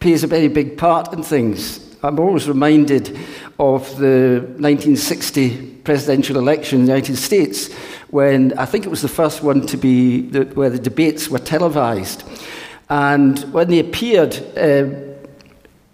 plays 0.00 0.24
a 0.24 0.28
very 0.28 0.48
big 0.48 0.76
part 0.76 1.12
in 1.12 1.22
things. 1.22 1.96
I'm 2.02 2.18
always 2.18 2.48
reminded 2.48 3.16
of 3.60 3.96
the 3.98 4.40
1960 4.58 5.76
presidential 5.84 6.38
election 6.38 6.80
in 6.80 6.86
the 6.86 6.92
United 6.92 7.16
States 7.16 7.70
when 8.14 8.56
I 8.56 8.64
think 8.64 8.86
it 8.86 8.90
was 8.90 9.02
the 9.02 9.08
first 9.08 9.42
one 9.42 9.66
to 9.66 9.76
be 9.76 10.20
the, 10.20 10.44
where 10.54 10.70
the 10.70 10.78
debates 10.78 11.28
were 11.28 11.40
televised. 11.40 12.22
And 12.88 13.40
when 13.52 13.68
they 13.68 13.80
appeared, 13.80 14.36
uh, 14.56 14.86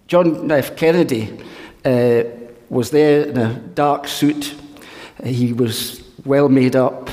John 0.05 0.51
F. 0.51 0.75
Kennedy 0.75 1.35
uh, 1.83 2.21
was 2.69 2.91
there 2.91 3.23
in 3.23 3.37
a 3.37 3.55
dark 3.73 4.07
suit. 4.07 4.53
He 5.23 5.51
was 5.51 6.03
well 6.23 6.47
made 6.47 6.75
up 6.75 7.09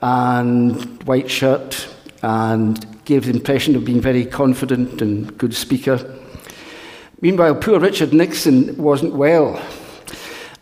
and 0.00 1.02
white 1.02 1.30
shirt 1.30 1.94
and 2.22 3.04
gave 3.04 3.26
the 3.26 3.32
impression 3.32 3.76
of 3.76 3.84
being 3.84 4.00
very 4.00 4.24
confident 4.24 5.02
and 5.02 5.36
good 5.36 5.54
speaker. 5.54 5.98
Meanwhile, 7.20 7.56
poor 7.56 7.78
Richard 7.78 8.14
Nixon 8.14 8.74
wasn't 8.78 9.12
well, 9.12 9.60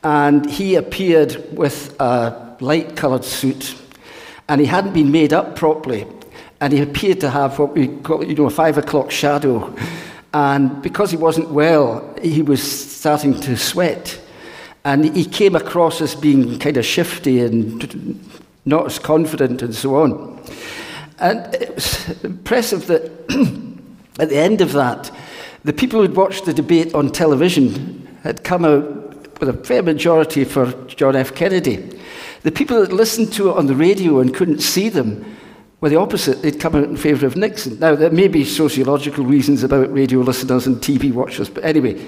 and 0.03 0.51
he 0.51 0.75
appeared 0.75 1.57
with 1.57 1.95
a 2.01 2.57
light 2.59 2.97
coloured 2.97 3.25
suit, 3.25 3.77
and 4.49 4.61
he 4.61 4.67
hadn't 4.67 4.93
been 4.93 5.11
made 5.11 5.33
up 5.33 5.57
properly, 5.57 6.07
and 6.61 6.73
he 6.73 6.81
appeared 6.81 7.21
to 7.21 7.31
have 7.31 7.59
what 7.59 7.75
we 7.75 7.89
call, 7.89 8.25
you 8.25 8.35
know, 8.35 8.47
a 8.47 8.51
five 8.51 8.79
o'clock 8.79 9.11
shadow. 9.11 9.75
And 10.33 10.83
because 10.83 11.11
he 11.11 11.17
wasn't 11.17 11.51
well, 11.51 12.15
he 12.21 12.43
was 12.43 12.63
starting 12.63 13.41
to 13.43 13.57
sweat. 13.57 14.21
And 14.85 15.17
he 15.17 15.25
came 15.25 15.55
across 15.55 16.01
as 16.01 16.15
being 16.15 16.59
kind 16.59 16.77
of 16.77 16.85
shifty 16.85 17.41
and 17.41 18.19
not 18.65 18.87
as 18.87 18.99
confident 18.99 19.63
and 19.63 19.75
so 19.75 19.97
on. 19.97 20.43
And 21.19 21.55
it 21.55 21.75
was 21.75 22.25
impressive 22.25 22.87
that 22.89 23.05
at 24.19 24.29
the 24.29 24.37
end 24.37 24.61
of 24.61 24.73
that, 24.73 25.11
the 25.65 25.73
people 25.73 26.01
who'd 26.01 26.17
watched 26.17 26.45
the 26.45 26.53
debate 26.53 26.95
on 26.95 27.11
television 27.11 28.19
had 28.23 28.45
come 28.45 28.65
out 28.65 29.41
with 29.41 29.49
a 29.49 29.65
fair 29.65 29.83
majority 29.83 30.45
for 30.45 30.73
John 30.87 31.17
F. 31.17 31.35
Kennedy. 31.35 31.99
The 32.45 32.53
people 32.53 32.79
that 32.81 32.93
listened 32.93 33.33
to 33.35 33.49
it 33.49 33.57
on 33.57 33.67
the 33.67 33.75
radio 33.75 34.21
and 34.21 34.35
couldn't 34.35 34.61
see 34.61 34.91
them 34.91 35.25
were 35.81 35.89
the 35.89 35.97
opposite. 35.97 36.43
They'd 36.43 36.61
come 36.61 36.75
out 36.75 36.85
in 36.85 36.97
favour 36.97 37.27
of 37.27 37.37
Nixon. 37.37 37.79
Now, 37.79 37.95
there 37.95 38.11
may 38.11 38.29
be 38.29 38.45
sociological 38.45 39.25
reasons 39.25 39.63
about 39.63 39.93
radio 39.93 40.21
listeners 40.21 40.67
and 40.67 40.77
TV 40.77 41.11
watchers, 41.11 41.49
but 41.49 41.65
anyway. 41.65 42.07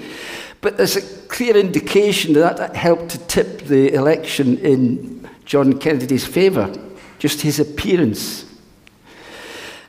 But 0.61 0.77
there's 0.77 0.95
a 0.95 1.01
clear 1.27 1.57
indication 1.57 2.33
that 2.33 2.57
that 2.57 2.75
helped 2.75 3.09
to 3.09 3.17
tip 3.25 3.61
the 3.61 3.91
election 3.93 4.59
in 4.59 5.27
John 5.45 5.79
Kennedy's 5.79 6.25
favour, 6.25 6.71
just 7.17 7.41
his 7.41 7.59
appearance. 7.59 8.45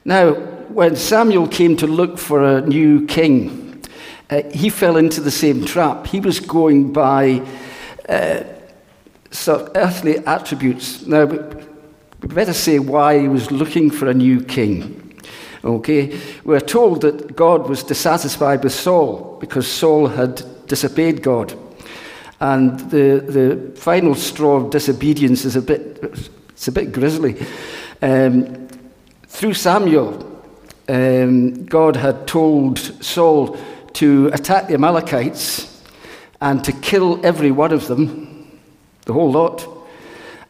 Now, 0.06 0.32
when 0.32 0.96
Samuel 0.96 1.46
came 1.46 1.76
to 1.76 1.86
look 1.86 2.16
for 2.16 2.42
a 2.42 2.62
new 2.62 3.06
king, 3.06 3.82
uh, 4.30 4.44
he 4.50 4.70
fell 4.70 4.96
into 4.96 5.20
the 5.20 5.30
same 5.30 5.66
trap. 5.66 6.06
He 6.06 6.20
was 6.20 6.40
going 6.40 6.90
by 6.94 7.46
uh, 8.08 8.44
sort 9.30 9.62
of 9.62 9.76
earthly 9.76 10.18
attributes. 10.26 11.06
Now, 11.06 11.24
we 11.24 12.28
better 12.28 12.52
say 12.52 12.78
why 12.78 13.20
he 13.20 13.28
was 13.28 13.50
looking 13.50 13.90
for 13.90 14.08
a 14.08 14.14
new 14.14 14.42
king. 14.42 15.04
Okay, 15.64 16.18
we're 16.44 16.60
told 16.60 17.00
that 17.02 17.34
God 17.34 17.68
was 17.68 17.82
dissatisfied 17.82 18.62
with 18.62 18.72
Saul 18.72 19.36
because 19.40 19.66
Saul 19.66 20.06
had 20.06 20.42
disobeyed 20.66 21.22
God. 21.22 21.54
And 22.40 22.78
the, 22.90 23.24
the 23.26 23.72
final 23.76 24.14
straw 24.14 24.56
of 24.56 24.70
disobedience 24.70 25.44
is 25.44 25.56
a 25.56 25.62
bit, 25.62 25.98
it's 26.50 26.68
a 26.68 26.72
bit 26.72 26.92
grisly. 26.92 27.36
Um, 28.00 28.68
through 29.26 29.54
Samuel, 29.54 30.24
um, 30.88 31.64
God 31.66 31.96
had 31.96 32.26
told 32.28 32.78
Saul 32.78 33.58
to 33.94 34.28
attack 34.28 34.68
the 34.68 34.74
Amalekites 34.74 35.82
and 36.40 36.62
to 36.64 36.72
kill 36.72 37.24
every 37.26 37.50
one 37.50 37.72
of 37.72 37.88
them, 37.88 38.27
the 39.08 39.14
whole 39.14 39.32
lot, 39.32 39.66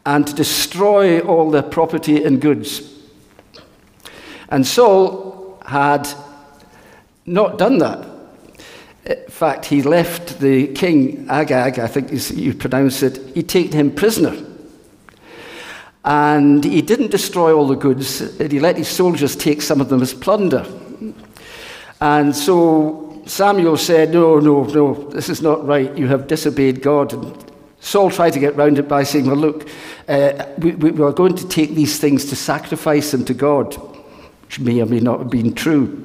and 0.04 0.26
to 0.26 0.34
destroy 0.34 1.20
all 1.20 1.50
their 1.50 1.62
property 1.62 2.24
and 2.24 2.40
goods. 2.40 2.92
And 4.48 4.66
Saul 4.66 5.62
had 5.64 6.08
not 7.24 7.56
done 7.56 7.78
that. 7.78 8.04
In 9.06 9.30
fact, 9.30 9.66
he 9.66 9.82
left 9.82 10.40
the 10.40 10.66
king 10.74 11.26
Agag, 11.30 11.78
I 11.78 11.86
think 11.86 12.10
you 12.36 12.52
pronounce 12.52 13.02
it, 13.02 13.18
he'd 13.34 13.48
taken 13.48 13.72
him 13.72 13.94
prisoner. 13.94 14.36
And 16.04 16.64
he 16.64 16.82
didn't 16.82 17.12
destroy 17.12 17.54
all 17.54 17.68
the 17.68 17.76
goods, 17.76 18.18
he 18.38 18.58
let 18.58 18.76
his 18.76 18.88
soldiers 18.88 19.36
take 19.36 19.62
some 19.62 19.80
of 19.80 19.88
them 19.88 20.02
as 20.02 20.14
plunder. 20.14 20.66
And 22.00 22.34
so 22.34 23.22
Samuel 23.26 23.76
said, 23.76 24.12
No, 24.14 24.40
no, 24.40 24.64
no, 24.64 24.94
this 25.10 25.28
is 25.28 25.42
not 25.42 25.64
right. 25.64 25.96
You 25.96 26.08
have 26.08 26.26
disobeyed 26.26 26.82
God. 26.82 27.12
And 27.12 27.47
Saul 27.80 28.10
tried 28.10 28.32
to 28.32 28.40
get 28.40 28.56
round 28.56 28.78
it 28.78 28.88
by 28.88 29.02
saying, 29.02 29.26
Well, 29.26 29.36
look, 29.36 29.68
uh, 30.08 30.46
we, 30.58 30.72
we 30.74 31.04
are 31.04 31.12
going 31.12 31.36
to 31.36 31.48
take 31.48 31.74
these 31.74 31.98
things 31.98 32.26
to 32.26 32.36
sacrifice 32.36 33.10
them 33.12 33.24
to 33.26 33.34
God, 33.34 33.74
which 34.44 34.60
may 34.60 34.80
or 34.80 34.86
may 34.86 35.00
not 35.00 35.20
have 35.20 35.30
been 35.30 35.54
true. 35.54 36.04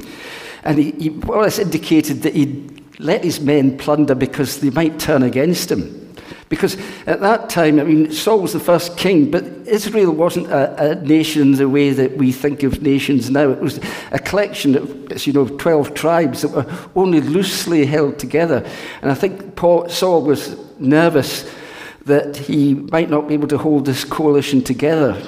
And 0.64 0.78
he, 0.78 0.92
he 0.92 1.10
more 1.10 1.46
indicated 1.46 2.22
that 2.24 2.36
he'd 2.36 3.00
let 3.00 3.24
his 3.24 3.40
men 3.40 3.78
plunder 3.78 4.16
because 4.16 4.60
they 4.60 4.70
might 4.70 5.00
turn 5.00 5.24
against 5.24 5.72
him. 5.72 6.00
Because 6.48 6.78
at 7.08 7.20
that 7.22 7.50
time, 7.50 7.80
I 7.80 7.84
mean, 7.84 8.12
Saul 8.12 8.42
was 8.42 8.54
the 8.54 8.60
first 8.60 8.96
king, 8.96 9.32
but 9.32 9.44
Israel 9.66 10.12
wasn't 10.12 10.48
a, 10.48 10.92
a, 10.92 10.96
nation 10.96 11.54
the 11.54 11.68
way 11.68 11.90
that 11.90 12.16
we 12.18 12.32
think 12.32 12.62
of 12.62 12.84
nations 12.84 13.32
now. 13.32 13.50
It 13.50 13.60
was 13.60 13.80
a 14.12 14.20
collection 14.20 14.76
of, 14.76 15.12
as 15.12 15.26
you 15.26 15.34
know, 15.34 15.48
12 15.48 15.96
tribes 15.96 16.44
that 16.44 16.50
were 16.50 16.72
only 16.96 17.22
loosely 17.22 17.88
held 17.88 18.20
together. 18.20 18.64
And 19.02 19.10
I 19.10 19.16
think 19.16 19.56
Paul, 19.56 19.90
Saul 19.90 20.22
was 20.22 20.56
nervous 20.78 21.50
that 22.06 22.36
he 22.36 22.74
might 22.74 23.10
not 23.10 23.28
be 23.28 23.34
able 23.34 23.48
to 23.48 23.58
hold 23.58 23.86
this 23.86 24.04
coalition 24.04 24.62
together 24.62 25.22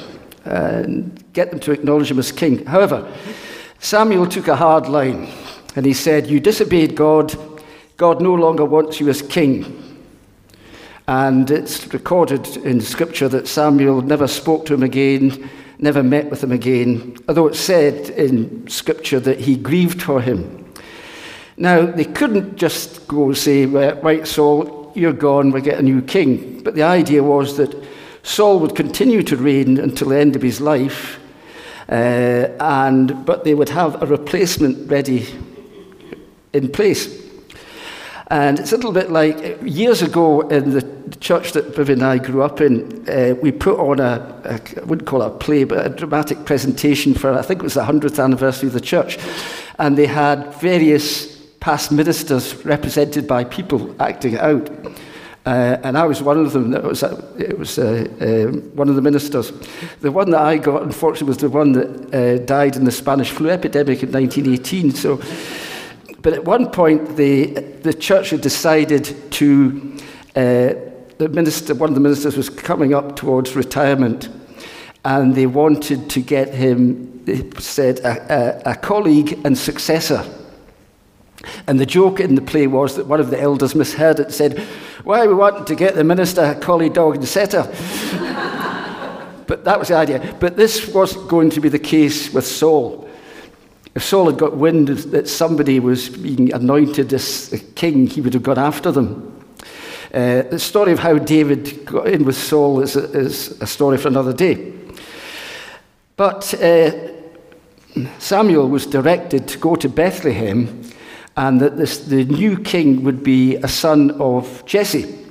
uh, 0.45 0.81
and 0.83 1.23
get 1.33 1.49
them 1.51 1.59
to 1.61 1.71
acknowledge 1.71 2.11
him 2.11 2.19
as 2.19 2.31
king. 2.31 2.65
However, 2.65 3.11
Samuel 3.79 4.27
took 4.27 4.47
a 4.47 4.55
hard 4.55 4.87
line 4.87 5.29
and 5.75 5.85
he 5.85 5.93
said, 5.93 6.27
You 6.27 6.39
disobeyed 6.39 6.95
God, 6.95 7.35
God 7.97 8.21
no 8.21 8.33
longer 8.33 8.65
wants 8.65 8.99
you 8.99 9.09
as 9.09 9.21
king. 9.21 9.81
And 11.07 11.49
it's 11.51 11.93
recorded 11.93 12.57
in 12.57 12.81
Scripture 12.81 13.29
that 13.29 13.47
Samuel 13.47 14.01
never 14.01 14.27
spoke 14.27 14.65
to 14.65 14.73
him 14.73 14.83
again, 14.83 15.49
never 15.77 16.01
met 16.01 16.29
with 16.29 16.43
him 16.43 16.51
again, 16.51 17.17
although 17.27 17.47
it's 17.47 17.59
said 17.59 18.09
in 18.09 18.67
Scripture 18.67 19.19
that 19.19 19.39
he 19.39 19.55
grieved 19.55 20.01
for 20.01 20.19
him. 20.19 20.73
Now, 21.57 21.85
they 21.85 22.05
couldn't 22.05 22.55
just 22.55 23.07
go 23.07 23.33
say, 23.33 23.65
Right, 23.65 24.27
Saul, 24.27 24.84
you're 24.95 25.13
gone, 25.13 25.51
we 25.51 25.61
get 25.61 25.79
a 25.79 25.83
new 25.83 26.01
king. 26.01 26.61
But 26.63 26.75
the 26.75 26.83
idea 26.83 27.23
was 27.23 27.57
that 27.57 27.75
Saul 28.23 28.59
would 28.59 28.75
continue 28.75 29.21
to 29.23 29.37
reign 29.37 29.77
until 29.77 30.09
the 30.09 30.17
end 30.17 30.35
of 30.35 30.41
his 30.41 30.59
life, 30.59 31.19
uh, 31.89 32.49
and, 32.59 33.25
but 33.25 33.43
they 33.43 33.53
would 33.53 33.69
have 33.69 34.01
a 34.01 34.05
replacement 34.05 34.89
ready 34.89 35.27
in 36.53 36.71
place. 36.71 37.23
And 38.27 38.59
it's 38.59 38.71
a 38.71 38.75
little 38.75 38.91
bit 38.91 39.11
like 39.11 39.61
years 39.61 40.01
ago 40.01 40.41
in 40.49 40.71
the 40.71 40.81
church 41.19 41.51
that 41.51 41.75
Viv 41.75 41.89
and 41.89 42.03
I 42.03 42.17
grew 42.17 42.41
up 42.41 42.59
in, 42.59 43.07
uh, 43.07 43.35
we 43.39 43.51
put 43.51 43.79
on 43.79 43.99
a, 43.99 44.41
a, 44.43 44.81
I 44.81 44.85
wouldn't 44.85 45.07
call 45.07 45.21
it 45.21 45.27
a 45.27 45.37
play, 45.37 45.63
but 45.63 45.85
a 45.85 45.89
dramatic 45.89 46.43
presentation 46.45 47.13
for, 47.13 47.31
I 47.31 47.43
think 47.43 47.59
it 47.59 47.63
was 47.63 47.75
the 47.75 47.83
100th 47.83 48.23
anniversary 48.23 48.67
of 48.67 48.73
the 48.73 48.81
church. 48.81 49.19
And 49.77 49.95
they 49.95 50.07
had 50.07 50.55
various 50.55 51.34
past 51.65 51.91
ministers 51.91 52.63
represented 52.63 53.27
by 53.27 53.43
people 53.43 53.95
acting 53.99 54.37
out. 54.37 54.69
Uh, 55.47 55.79
and 55.83 55.97
I 55.97 56.05
was 56.05 56.21
one 56.21 56.37
of 56.37 56.53
them. 56.53 56.69
That 56.69 56.83
was, 56.83 57.01
uh, 57.01 57.19
it 57.39 57.57
was 57.57 57.79
uh, 57.79 58.05
uh, 58.21 58.55
one 58.75 58.87
of 58.87 58.95
the 58.95 59.01
ministers. 59.01 59.51
The 60.01 60.11
one 60.11 60.29
that 60.29 60.41
I 60.41 60.57
got, 60.57 60.83
unfortunately, 60.83 61.25
was 61.27 61.39
the 61.39 61.49
one 61.49 61.71
that 61.71 62.13
uh, 62.13 62.45
died 62.45 62.75
in 62.75 62.83
the 62.83 62.91
Spanish 62.91 63.31
flu 63.31 63.49
epidemic 63.49 64.03
in 64.03 64.11
1918. 64.11 64.91
So 64.91 65.19
but 66.21 66.33
at 66.33 66.45
one 66.45 66.69
point, 66.69 67.17
the, 67.17 67.45
the 67.81 67.95
church 67.95 68.29
had 68.29 68.41
decided 68.41 69.31
to, 69.31 69.97
uh, 70.35 70.73
the 71.17 71.29
minister, 71.31 71.73
one 71.73 71.89
of 71.89 71.95
the 71.95 72.01
ministers 72.01 72.37
was 72.37 72.47
coming 72.47 72.93
up 72.93 73.15
towards 73.15 73.55
retirement, 73.55 74.29
and 75.03 75.33
they 75.33 75.47
wanted 75.47 76.11
to 76.11 76.21
get 76.21 76.53
him, 76.53 77.25
they 77.25 77.49
said, 77.57 78.01
a, 78.01 78.65
a, 78.67 78.73
a 78.73 78.75
colleague 78.75 79.39
and 79.45 79.57
successor. 79.57 80.23
And 81.67 81.79
the 81.79 81.85
joke 81.85 82.19
in 82.19 82.35
the 82.35 82.41
play 82.41 82.67
was 82.67 82.95
that 82.95 83.07
one 83.07 83.19
of 83.19 83.29
the 83.29 83.39
elders 83.39 83.75
misheard 83.75 84.19
it 84.19 84.25
and 84.25 84.33
said, 84.33 84.59
Why 85.03 85.25
we 85.27 85.33
want 85.33 85.67
to 85.67 85.75
get 85.75 85.95
the 85.95 86.03
minister 86.03 86.43
a 86.43 86.55
collie 86.55 86.89
dog 86.89 87.15
and 87.15 87.27
setter? 87.27 87.63
but 89.47 89.63
that 89.63 89.79
was 89.79 89.89
the 89.89 89.95
idea. 89.95 90.35
But 90.39 90.55
this 90.55 90.87
wasn't 90.87 91.27
going 91.27 91.49
to 91.51 91.61
be 91.61 91.69
the 91.69 91.79
case 91.79 92.33
with 92.33 92.45
Saul. 92.45 93.09
If 93.93 94.03
Saul 94.03 94.29
had 94.29 94.37
got 94.37 94.57
wind 94.57 94.89
that 94.89 95.27
somebody 95.27 95.79
was 95.79 96.09
being 96.09 96.53
anointed 96.53 97.13
as 97.13 97.53
a 97.53 97.59
king, 97.59 98.07
he 98.07 98.21
would 98.21 98.33
have 98.33 98.43
gone 98.43 98.59
after 98.59 98.91
them. 98.91 99.31
Uh, 100.13 100.43
the 100.43 100.59
story 100.59 100.91
of 100.91 100.99
how 100.99 101.17
David 101.17 101.85
got 101.85 102.07
in 102.07 102.25
with 102.25 102.37
Saul 102.37 102.81
is 102.81 102.95
a, 102.95 103.03
is 103.11 103.61
a 103.61 103.67
story 103.67 103.97
for 103.97 104.07
another 104.07 104.33
day. 104.33 104.73
But 106.15 106.53
uh, 106.53 106.91
Samuel 108.19 108.69
was 108.69 108.85
directed 108.85 109.47
to 109.49 109.57
go 109.57 109.75
to 109.75 109.89
Bethlehem 109.89 110.83
and 111.37 111.59
that 111.61 111.77
this, 111.77 111.99
the 112.05 112.25
new 112.25 112.57
king 112.57 113.03
would 113.03 113.23
be 113.23 113.55
a 113.57 113.67
son 113.67 114.11
of 114.21 114.63
Jesse. 114.65 115.23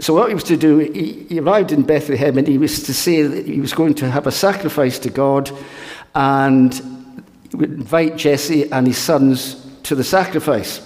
So, 0.00 0.14
what 0.14 0.28
he 0.28 0.34
was 0.34 0.44
to 0.44 0.56
do, 0.56 0.78
he, 0.78 1.24
he 1.28 1.40
arrived 1.40 1.72
in 1.72 1.82
Bethlehem 1.82 2.38
and 2.38 2.46
he 2.46 2.58
was 2.58 2.82
to 2.84 2.94
say 2.94 3.22
that 3.22 3.46
he 3.46 3.60
was 3.60 3.72
going 3.72 3.94
to 3.94 4.10
have 4.10 4.26
a 4.26 4.32
sacrifice 4.32 4.98
to 5.00 5.10
God 5.10 5.50
and 6.14 6.72
would 7.52 7.70
invite 7.70 8.16
Jesse 8.16 8.70
and 8.70 8.86
his 8.86 8.98
sons 8.98 9.66
to 9.84 9.94
the 9.94 10.04
sacrifice. 10.04 10.84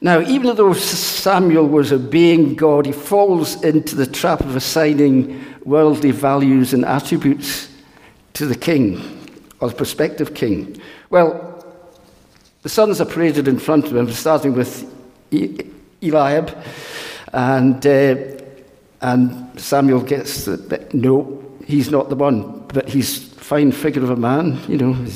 Now, 0.00 0.20
even 0.20 0.54
though 0.54 0.74
Samuel 0.74 1.66
was 1.66 1.92
obeying 1.92 2.54
God, 2.54 2.86
he 2.86 2.92
falls 2.92 3.62
into 3.64 3.96
the 3.96 4.06
trap 4.06 4.40
of 4.40 4.54
assigning 4.54 5.44
worldly 5.64 6.12
values 6.12 6.72
and 6.72 6.84
attributes 6.84 7.68
to 8.34 8.46
the 8.46 8.54
king, 8.54 9.02
or 9.58 9.70
the 9.70 9.74
prospective 9.74 10.34
king. 10.34 10.80
Well, 11.10 11.47
the 12.62 12.68
sons 12.68 13.00
are 13.00 13.06
paraded 13.06 13.48
in 13.48 13.58
front 13.58 13.86
of 13.86 13.96
him, 13.96 14.10
starting 14.10 14.54
with 14.54 14.84
Eliab, 16.02 16.56
and, 17.32 17.86
uh, 17.86 18.16
and 19.00 19.60
Samuel 19.60 20.00
gets 20.00 20.44
that, 20.46 20.92
no, 20.94 21.44
he's 21.64 21.90
not 21.90 22.08
the 22.08 22.16
one, 22.16 22.66
but 22.68 22.88
he's 22.88 23.28
fine 23.34 23.72
figure 23.72 24.02
of 24.02 24.10
a 24.10 24.16
man, 24.16 24.58
you 24.68 24.76
know, 24.76 25.06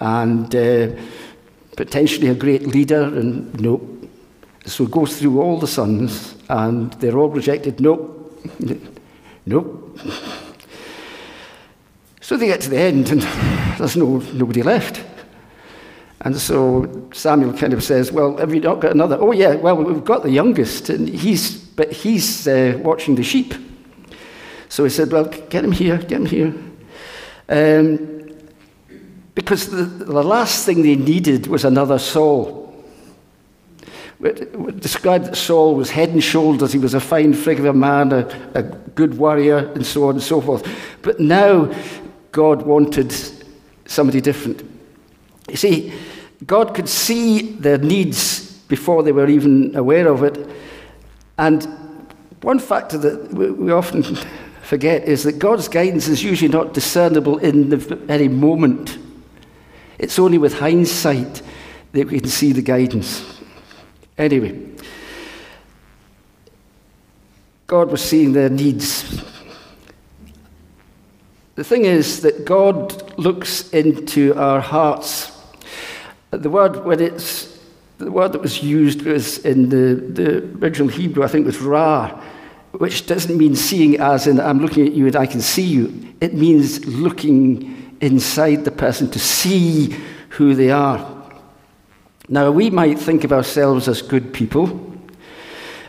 and 0.00 0.54
uh, 0.54 0.88
potentially 1.76 2.28
a 2.28 2.34
great 2.34 2.66
leader, 2.66 3.02
and 3.02 3.60
no. 3.60 3.80
So 4.64 4.86
goes 4.86 5.18
through 5.18 5.40
all 5.40 5.58
the 5.58 5.66
sons, 5.66 6.36
and 6.48 6.92
they're 6.94 7.18
all 7.18 7.28
rejected. 7.28 7.80
No, 7.80 8.30
no. 9.46 9.94
So 12.20 12.36
they 12.36 12.46
get 12.46 12.60
to 12.62 12.70
the 12.70 12.78
end, 12.78 13.10
and 13.10 13.22
there's 13.78 13.96
no, 13.96 14.18
nobody 14.32 14.62
left. 14.62 15.04
And 16.24 16.36
so 16.36 17.08
Samuel 17.12 17.52
kind 17.52 17.72
of 17.72 17.82
says, 17.82 18.12
Well, 18.12 18.36
have 18.36 18.54
you 18.54 18.60
not 18.60 18.80
got 18.80 18.92
another? 18.92 19.18
Oh, 19.20 19.32
yeah, 19.32 19.56
well, 19.56 19.76
we've 19.76 20.04
got 20.04 20.22
the 20.22 20.30
youngest, 20.30 20.88
and 20.88 21.08
he's, 21.08 21.58
but 21.58 21.92
he's 21.92 22.46
uh, 22.46 22.78
watching 22.82 23.16
the 23.16 23.24
sheep. 23.24 23.54
So 24.68 24.84
he 24.84 24.90
said, 24.90 25.10
Well, 25.10 25.24
get 25.24 25.64
him 25.64 25.72
here, 25.72 25.98
get 25.98 26.20
him 26.20 26.26
here. 26.26 26.54
Um, 27.48 28.30
because 29.34 29.68
the, 29.68 29.82
the 29.82 30.22
last 30.22 30.64
thing 30.64 30.82
they 30.82 30.94
needed 30.94 31.48
was 31.48 31.64
another 31.64 31.98
Saul. 31.98 32.62
Described 34.20 35.24
that 35.24 35.36
Saul 35.36 35.74
was 35.74 35.90
head 35.90 36.10
and 36.10 36.22
shoulders, 36.22 36.72
he 36.72 36.78
was 36.78 36.94
a 36.94 37.00
fine 37.00 37.34
figure 37.34 37.66
of 37.66 37.74
a 37.74 37.78
man, 37.78 38.12
a, 38.12 38.52
a 38.54 38.62
good 38.62 39.18
warrior, 39.18 39.72
and 39.74 39.84
so 39.84 40.04
on 40.04 40.14
and 40.14 40.22
so 40.22 40.40
forth. 40.40 40.68
But 41.02 41.18
now 41.18 41.74
God 42.30 42.62
wanted 42.62 43.12
somebody 43.86 44.20
different. 44.20 44.62
You 45.50 45.56
see, 45.56 45.92
God 46.46 46.74
could 46.74 46.88
see 46.88 47.52
their 47.52 47.78
needs 47.78 48.52
before 48.68 49.02
they 49.02 49.12
were 49.12 49.28
even 49.28 49.76
aware 49.76 50.08
of 50.08 50.22
it. 50.22 50.48
And 51.38 51.66
one 52.42 52.58
factor 52.58 52.98
that 52.98 53.32
we 53.32 53.70
often 53.70 54.02
forget 54.62 55.04
is 55.04 55.24
that 55.24 55.38
God's 55.38 55.68
guidance 55.68 56.08
is 56.08 56.22
usually 56.22 56.50
not 56.50 56.74
discernible 56.74 57.38
in 57.38 57.68
the 57.68 57.76
very 57.76 58.28
moment. 58.28 58.98
It's 59.98 60.18
only 60.18 60.38
with 60.38 60.58
hindsight 60.58 61.42
that 61.92 62.08
we 62.08 62.20
can 62.20 62.28
see 62.28 62.52
the 62.52 62.62
guidance. 62.62 63.40
Anyway, 64.18 64.58
God 67.66 67.90
was 67.90 68.02
seeing 68.02 68.32
their 68.32 68.50
needs. 68.50 69.22
The 71.54 71.64
thing 71.64 71.84
is 71.84 72.22
that 72.22 72.44
God 72.44 73.18
looks 73.18 73.68
into 73.70 74.34
our 74.34 74.60
hearts 74.60 75.31
the 76.32 76.50
word, 76.50 76.84
when 76.84 77.00
it's, 77.00 77.58
the 77.98 78.10
word 78.10 78.32
that 78.32 78.40
was 78.40 78.62
used 78.62 79.02
was 79.02 79.38
in 79.38 79.68
the, 79.68 79.94
the 79.94 80.38
original 80.58 80.88
Hebrew, 80.88 81.22
I 81.22 81.28
think, 81.28 81.46
was 81.46 81.60
ra, 81.60 82.20
which 82.72 83.06
doesn't 83.06 83.36
mean 83.36 83.54
seeing 83.54 84.00
as 84.00 84.26
in 84.26 84.40
I'm 84.40 84.60
looking 84.60 84.86
at 84.86 84.92
you 84.94 85.06
and 85.06 85.16
I 85.16 85.26
can 85.26 85.40
see 85.40 85.62
you. 85.62 86.14
It 86.20 86.34
means 86.34 86.84
looking 86.86 87.96
inside 88.00 88.64
the 88.64 88.70
person 88.70 89.10
to 89.10 89.18
see 89.18 89.94
who 90.30 90.54
they 90.54 90.70
are. 90.70 91.06
Now, 92.28 92.50
we 92.50 92.70
might 92.70 92.98
think 92.98 93.24
of 93.24 93.32
ourselves 93.32 93.88
as 93.88 94.00
good 94.00 94.32
people. 94.32 94.90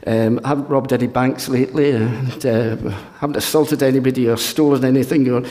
Um, 0.05 0.41
I 0.43 0.49
haven't 0.49 0.67
robbed 0.67 0.91
any 0.91 1.07
banks 1.07 1.47
lately, 1.47 1.91
and 1.91 2.45
uh, 2.45 2.75
haven't 3.19 3.37
assaulted 3.37 3.81
anybody 3.81 4.27
or 4.27 4.35
stolen 4.35 4.83
anything. 4.83 5.29
Or, 5.29 5.43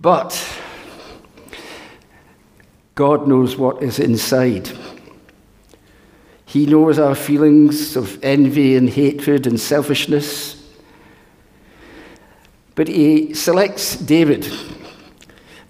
but 0.00 0.32
God 2.94 3.26
knows 3.26 3.56
what 3.56 3.82
is 3.82 3.98
inside. 3.98 4.70
He 6.46 6.66
knows 6.66 6.98
our 6.98 7.16
feelings 7.16 7.96
of 7.96 8.22
envy 8.22 8.76
and 8.76 8.88
hatred 8.88 9.46
and 9.46 9.58
selfishness. 9.58 10.62
But 12.76 12.88
he 12.88 13.34
selects 13.34 13.96
David. 13.96 14.48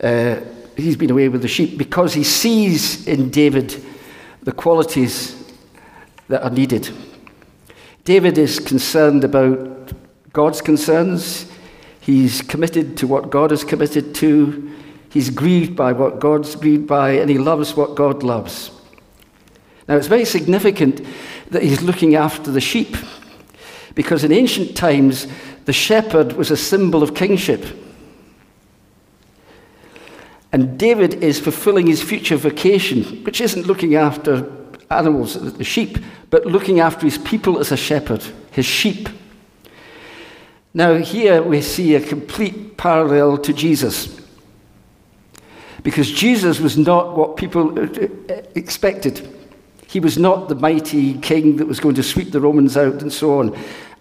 Uh, 0.03 0.41
he's 0.77 0.97
been 0.97 1.11
away 1.11 1.29
with 1.29 1.41
the 1.41 1.49
sheep 1.49 1.79
because 1.79 2.13
he 2.13 2.25
sees 2.25 3.07
in 3.07 3.31
David 3.31 3.83
the 4.43 4.53
qualities 4.53 5.43
that 6.29 6.43
are 6.43 6.51
needed. 6.51 6.91
David 8.05 8.37
is 8.37 8.59
concerned 8.59 9.25
about 9.25 9.93
God's 10.35 10.61
concerns. 10.61 11.51
He's 12.01 12.43
committed 12.43 12.99
to 12.99 13.07
what 13.07 13.31
God 13.31 13.53
is 13.53 13.65
committed 13.65 14.15
to. 14.17 14.74
He's 15.15 15.31
grieved 15.31 15.77
by 15.77 15.93
what 15.93 16.19
God's 16.19 16.57
grieved 16.57 16.89
by, 16.89 17.13
and 17.13 17.31
he 17.31 17.39
loves 17.39 17.77
what 17.77 17.95
God 17.95 18.25
loves. 18.25 18.73
Now, 19.87 19.95
it's 19.97 20.09
very 20.09 20.25
significant 20.25 21.07
that 21.53 21.63
he's 21.63 21.83
looking 21.83 22.17
after 22.17 22.51
the 22.51 22.61
sheep, 22.61 22.97
because 23.95 24.25
in 24.25 24.33
ancient 24.33 24.77
times, 24.77 25.29
the 25.67 25.73
shepherd 25.73 26.33
was 26.33 26.51
a 26.51 26.57
symbol 26.57 27.01
of 27.01 27.15
kingship. 27.15 27.65
And 30.51 30.77
David 30.77 31.23
is 31.23 31.39
fulfilling 31.39 31.87
his 31.87 32.03
future 32.03 32.37
vocation, 32.37 33.23
which 33.23 33.41
isn't 33.41 33.69
looking 33.69 33.95
after 33.95 34.51
animals, 34.91 35.35
the 35.57 35.63
sheep, 35.63 35.97
but 36.31 36.45
looking 36.45 36.81
after 36.81 37.07
his 37.07 37.19
people 37.19 37.61
as 37.61 37.71
a 37.71 37.77
shepherd, 37.77 38.25
his 38.51 38.67
sheep. 38.67 39.09
Now, 40.75 40.95
here 40.95 41.41
we 41.41 41.63
see 41.63 41.95
a 41.95 42.05
complete 42.05 42.77
parallel 42.77 43.39
to 43.39 43.53
Jesus. 43.53 44.24
Because 45.85 46.11
Jesus 46.11 46.59
was 46.59 46.77
not 46.77 47.17
what 47.17 47.37
people 47.37 47.79
uh, 47.79 47.83
uh, 47.85 48.43
expected. 48.57 49.29
He 49.87 50.01
was 50.01 50.19
not 50.19 50.49
the 50.49 50.57
mighty 50.57 51.19
king 51.19 51.59
that 51.59 51.69
was 51.69 51.79
going 51.79 51.95
to 51.95 52.03
sweep 52.03 52.33
the 52.33 52.41
Romans 52.41 52.77
out 52.77 53.03
and 53.03 53.13
so 53.13 53.39
on. 53.39 53.57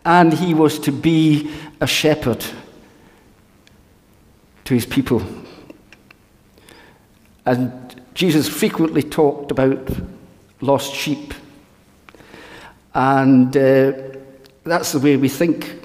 And 0.05 0.33
he 0.33 0.55
was 0.55 0.79
to 0.79 0.91
be 0.91 1.53
a 1.81 1.85
shepherd 1.85 2.43
to 4.63 4.73
his 4.73 4.85
people. 4.85 5.21
And 7.45 8.01
Jesus 8.13 8.47
frequently 8.47 9.03
talked 9.03 9.51
about 9.51 9.89
lost 10.61 10.93
sheep. 10.93 11.33
And 12.93 13.55
uh, 13.57 13.91
that's 14.63 14.93
the 14.93 14.99
way 14.99 15.17
we 15.17 15.27
think 15.27 15.82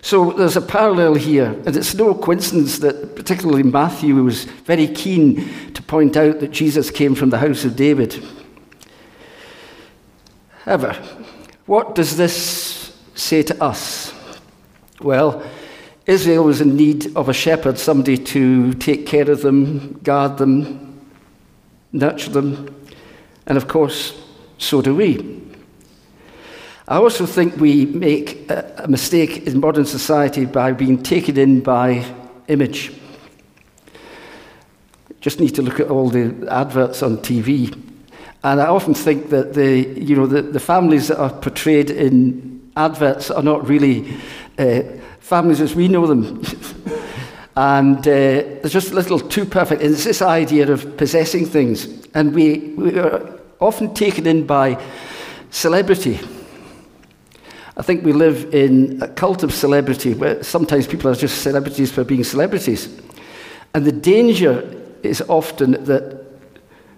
so 0.00 0.32
there's 0.32 0.56
a 0.56 0.62
parallel 0.62 1.14
here, 1.14 1.46
and 1.66 1.76
it's 1.76 1.94
no 1.94 2.14
coincidence 2.14 2.78
that 2.78 3.16
particularly 3.16 3.62
Matthew 3.62 4.14
was 4.22 4.44
very 4.44 4.86
keen 4.88 5.72
to 5.74 5.82
point 5.82 6.16
out 6.16 6.40
that 6.40 6.50
Jesus 6.50 6.90
came 6.90 7.14
from 7.14 7.30
the 7.30 7.38
house 7.38 7.64
of 7.64 7.76
David. 7.76 8.24
However, 10.64 10.92
what 11.66 11.94
does 11.94 12.16
this 12.16 12.96
say 13.14 13.42
to 13.42 13.62
us? 13.62 14.14
Well, 15.00 15.42
Israel 16.06 16.44
was 16.44 16.60
in 16.60 16.76
need 16.76 17.14
of 17.16 17.28
a 17.28 17.34
shepherd, 17.34 17.78
somebody 17.78 18.16
to 18.16 18.72
take 18.74 19.06
care 19.06 19.30
of 19.30 19.42
them, 19.42 20.00
guard 20.02 20.38
them, 20.38 21.00
nurture 21.92 22.30
them, 22.30 22.74
and 23.46 23.58
of 23.58 23.68
course, 23.68 24.18
so 24.58 24.80
do 24.80 24.94
we. 24.94 25.42
I 26.88 26.96
also 26.96 27.26
think 27.26 27.54
we 27.56 27.84
make 27.84 28.50
a 28.50 28.86
mistake 28.88 29.46
in 29.46 29.60
modern 29.60 29.84
society 29.84 30.46
by 30.46 30.72
being 30.72 31.02
taken 31.02 31.36
in 31.36 31.60
by 31.60 32.02
image. 32.48 32.94
Just 35.20 35.38
need 35.38 35.54
to 35.56 35.60
look 35.62 35.80
at 35.80 35.90
all 35.90 36.08
the 36.08 36.48
adverts 36.50 37.02
on 37.02 37.18
TV. 37.18 37.78
And 38.42 38.58
I 38.58 38.68
often 38.68 38.94
think 38.94 39.28
that 39.28 39.52
the, 39.52 39.80
you 40.00 40.16
know, 40.16 40.26
the, 40.26 40.40
the 40.40 40.60
families 40.60 41.08
that 41.08 41.20
are 41.20 41.28
portrayed 41.28 41.90
in 41.90 42.72
adverts 42.74 43.30
are 43.30 43.42
not 43.42 43.68
really 43.68 44.16
uh, 44.58 44.80
families 45.20 45.60
as 45.60 45.74
we 45.74 45.88
know 45.88 46.06
them. 46.06 46.42
and 47.56 47.98
uh, 47.98 48.02
they're 48.02 48.60
just 48.62 48.92
a 48.92 48.94
little 48.94 49.20
too 49.20 49.44
perfect. 49.44 49.82
And 49.82 49.92
it's 49.92 50.04
this 50.04 50.22
idea 50.22 50.72
of 50.72 50.96
possessing 50.96 51.44
things. 51.44 51.86
And 52.14 52.34
we, 52.34 52.72
we 52.78 52.98
are 52.98 53.38
often 53.60 53.92
taken 53.92 54.26
in 54.26 54.46
by 54.46 54.82
celebrity. 55.50 56.18
I 57.78 57.82
think 57.82 58.04
we 58.04 58.12
live 58.12 58.52
in 58.52 59.00
a 59.00 59.06
cult 59.06 59.44
of 59.44 59.54
celebrity 59.54 60.12
where 60.12 60.42
sometimes 60.42 60.88
people 60.88 61.08
are 61.10 61.14
just 61.14 61.42
celebrities 61.42 61.92
for 61.92 62.02
being 62.02 62.24
celebrities. 62.24 62.88
And 63.72 63.84
the 63.84 63.92
danger 63.92 64.68
is 65.04 65.22
often 65.28 65.84
that 65.84 66.24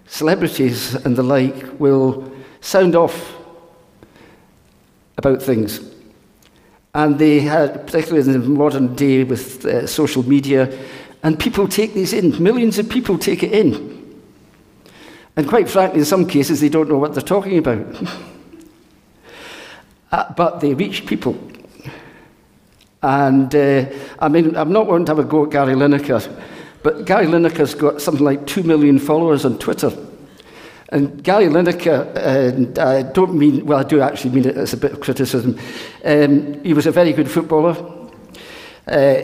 celebrities 0.07 0.95
and 0.95 1.15
the 1.15 1.21
like 1.21 1.79
will 1.79 2.33
sound 2.61 2.95
off 2.95 3.35
about 5.17 5.39
things. 5.43 5.81
And 6.95 7.19
they 7.19 7.41
had, 7.41 7.85
particularly 7.85 8.33
in 8.33 8.41
the 8.41 8.49
modern 8.49 8.95
day 8.95 9.23
with 9.23 9.63
uh, 9.65 9.85
social 9.85 10.27
media, 10.27 10.77
and 11.21 11.39
people 11.39 11.67
take 11.67 11.93
these 11.93 12.11
in. 12.11 12.41
Millions 12.41 12.79
of 12.79 12.89
people 12.89 13.19
take 13.19 13.43
it 13.43 13.51
in. 13.51 14.19
And 15.37 15.47
quite 15.47 15.69
frankly, 15.69 15.99
in 15.99 16.05
some 16.05 16.25
cases, 16.25 16.59
they 16.59 16.69
don't 16.69 16.89
know 16.89 16.97
what 16.97 17.13
they're 17.13 17.21
talking 17.21 17.59
about. 17.59 17.85
uh, 20.11 20.33
but 20.33 20.59
they 20.59 20.73
reach 20.73 21.05
people. 21.05 21.37
And 23.01 23.53
uh, 23.55 23.85
I 24.19 24.27
mean, 24.29 24.55
I'm 24.55 24.71
not 24.71 24.87
wanting 24.87 25.05
to 25.05 25.11
have 25.11 25.19
a 25.19 25.23
go 25.23 25.45
at 25.45 25.51
Gary 25.51 25.73
Lineker, 25.73 26.43
but 26.83 27.05
Gary 27.05 27.25
Lineker's 27.25 27.73
got 27.73 28.01
something 28.01 28.23
like 28.23 28.45
2 28.45 28.63
million 28.63 28.99
followers 28.99 29.45
on 29.45 29.57
Twitter. 29.57 29.91
And 30.89 31.23
Gary 31.23 31.45
Lineker, 31.45 32.15
and 32.17 32.77
I 32.77 33.03
don't 33.03 33.33
mean, 33.35 33.65
well, 33.65 33.79
I 33.79 33.83
do 33.83 34.01
actually 34.01 34.35
mean 34.35 34.45
it 34.45 34.57
as 34.57 34.73
a 34.73 34.77
bit 34.77 34.91
of 34.91 34.99
criticism, 34.99 35.57
um, 36.03 36.61
he 36.63 36.73
was 36.73 36.85
a 36.85 36.91
very 36.91 37.13
good 37.13 37.31
footballer. 37.31 37.77
Uh, 38.85 39.21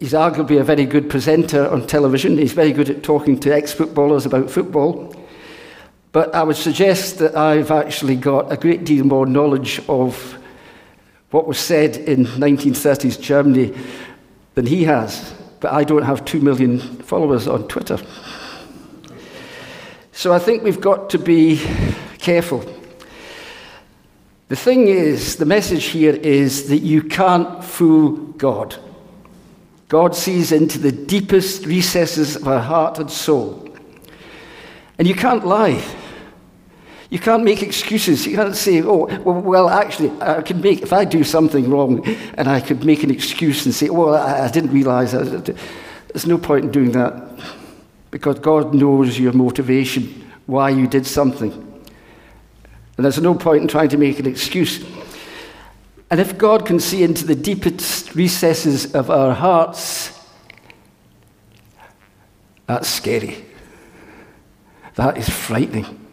he's 0.00 0.14
arguably 0.14 0.58
a 0.58 0.64
very 0.64 0.86
good 0.86 1.10
presenter 1.10 1.68
on 1.68 1.86
television. 1.86 2.38
He's 2.38 2.54
very 2.54 2.72
good 2.72 2.88
at 2.88 3.02
talking 3.02 3.38
to 3.40 3.54
ex 3.54 3.72
footballers 3.72 4.24
about 4.24 4.50
football. 4.50 5.14
But 6.16 6.34
I 6.34 6.44
would 6.44 6.56
suggest 6.56 7.18
that 7.18 7.36
I've 7.36 7.70
actually 7.70 8.16
got 8.16 8.50
a 8.50 8.56
great 8.56 8.84
deal 8.84 9.04
more 9.04 9.26
knowledge 9.26 9.82
of 9.86 10.38
what 11.30 11.46
was 11.46 11.58
said 11.58 11.98
in 11.98 12.24
1930s 12.24 13.20
Germany 13.20 13.74
than 14.54 14.64
he 14.64 14.84
has. 14.84 15.34
But 15.60 15.74
I 15.74 15.84
don't 15.84 16.04
have 16.04 16.24
two 16.24 16.40
million 16.40 16.78
followers 16.78 17.46
on 17.46 17.68
Twitter. 17.68 17.98
So 20.12 20.32
I 20.32 20.38
think 20.38 20.62
we've 20.62 20.80
got 20.80 21.10
to 21.10 21.18
be 21.18 21.60
careful. 22.16 22.64
The 24.48 24.56
thing 24.56 24.88
is, 24.88 25.36
the 25.36 25.44
message 25.44 25.84
here 25.84 26.14
is 26.14 26.70
that 26.70 26.78
you 26.78 27.02
can't 27.02 27.62
fool 27.62 28.12
God. 28.38 28.74
God 29.88 30.16
sees 30.16 30.50
into 30.50 30.78
the 30.78 30.92
deepest 30.92 31.66
recesses 31.66 32.36
of 32.36 32.48
our 32.48 32.62
heart 32.62 32.98
and 32.98 33.10
soul. 33.10 33.68
And 34.96 35.06
you 35.06 35.14
can't 35.14 35.46
lie. 35.46 35.84
You 37.08 37.18
can't 37.20 37.44
make 37.44 37.62
excuses. 37.62 38.26
You 38.26 38.36
can't 38.36 38.56
say, 38.56 38.82
oh, 38.82 39.06
well, 39.22 39.40
well, 39.40 39.68
actually, 39.68 40.10
I 40.20 40.42
can 40.42 40.60
make, 40.60 40.82
if 40.82 40.92
I 40.92 41.04
do 41.04 41.22
something 41.22 41.70
wrong, 41.70 42.04
and 42.34 42.48
I 42.48 42.60
could 42.60 42.84
make 42.84 43.04
an 43.04 43.10
excuse 43.10 43.64
and 43.64 43.74
say, 43.74 43.90
well, 43.90 44.14
I, 44.14 44.46
I 44.46 44.50
didn't 44.50 44.72
realize. 44.72 45.12
There's 45.12 46.26
no 46.26 46.38
point 46.38 46.64
in 46.64 46.70
doing 46.72 46.92
that 46.92 47.22
because 48.10 48.38
God 48.40 48.74
knows 48.74 49.18
your 49.18 49.32
motivation, 49.32 50.30
why 50.46 50.70
you 50.70 50.86
did 50.86 51.06
something. 51.06 51.52
And 51.52 53.04
there's 53.04 53.20
no 53.20 53.34
point 53.34 53.62
in 53.62 53.68
trying 53.68 53.90
to 53.90 53.98
make 53.98 54.18
an 54.18 54.26
excuse. 54.26 54.84
And 56.10 56.18
if 56.18 56.38
God 56.38 56.64
can 56.66 56.80
see 56.80 57.02
into 57.02 57.26
the 57.26 57.34
deepest 57.34 58.14
recesses 58.14 58.94
of 58.94 59.10
our 59.10 59.34
hearts, 59.34 60.18
that's 62.66 62.88
scary. 62.88 63.44
That 64.94 65.18
is 65.18 65.28
frightening. 65.28 66.05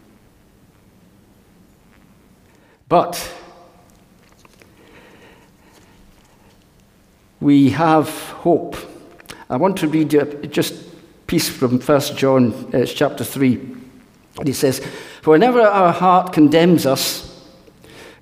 But 2.88 3.32
we 7.40 7.70
have 7.70 8.08
hope. 8.08 8.76
I 9.48 9.56
want 9.56 9.76
to 9.78 9.88
read 9.88 10.12
you 10.12 10.24
just 10.50 10.74
a 10.74 10.84
piece 11.26 11.48
from 11.48 11.80
1 11.80 12.00
John 12.16 12.74
uh, 12.74 12.84
chapter 12.84 13.24
3. 13.24 13.54
And 14.38 14.46
he 14.46 14.54
says, 14.54 14.80
For 15.22 15.30
whenever 15.30 15.60
our 15.60 15.92
heart 15.92 16.32
condemns 16.32 16.86
us, 16.86 17.30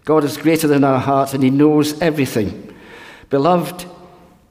God 0.04 0.24
is 0.24 0.36
greater 0.36 0.66
than 0.66 0.84
our 0.84 0.98
heart 0.98 1.34
and 1.34 1.42
he 1.42 1.50
knows 1.50 2.00
everything. 2.00 2.74
Beloved, 3.30 3.86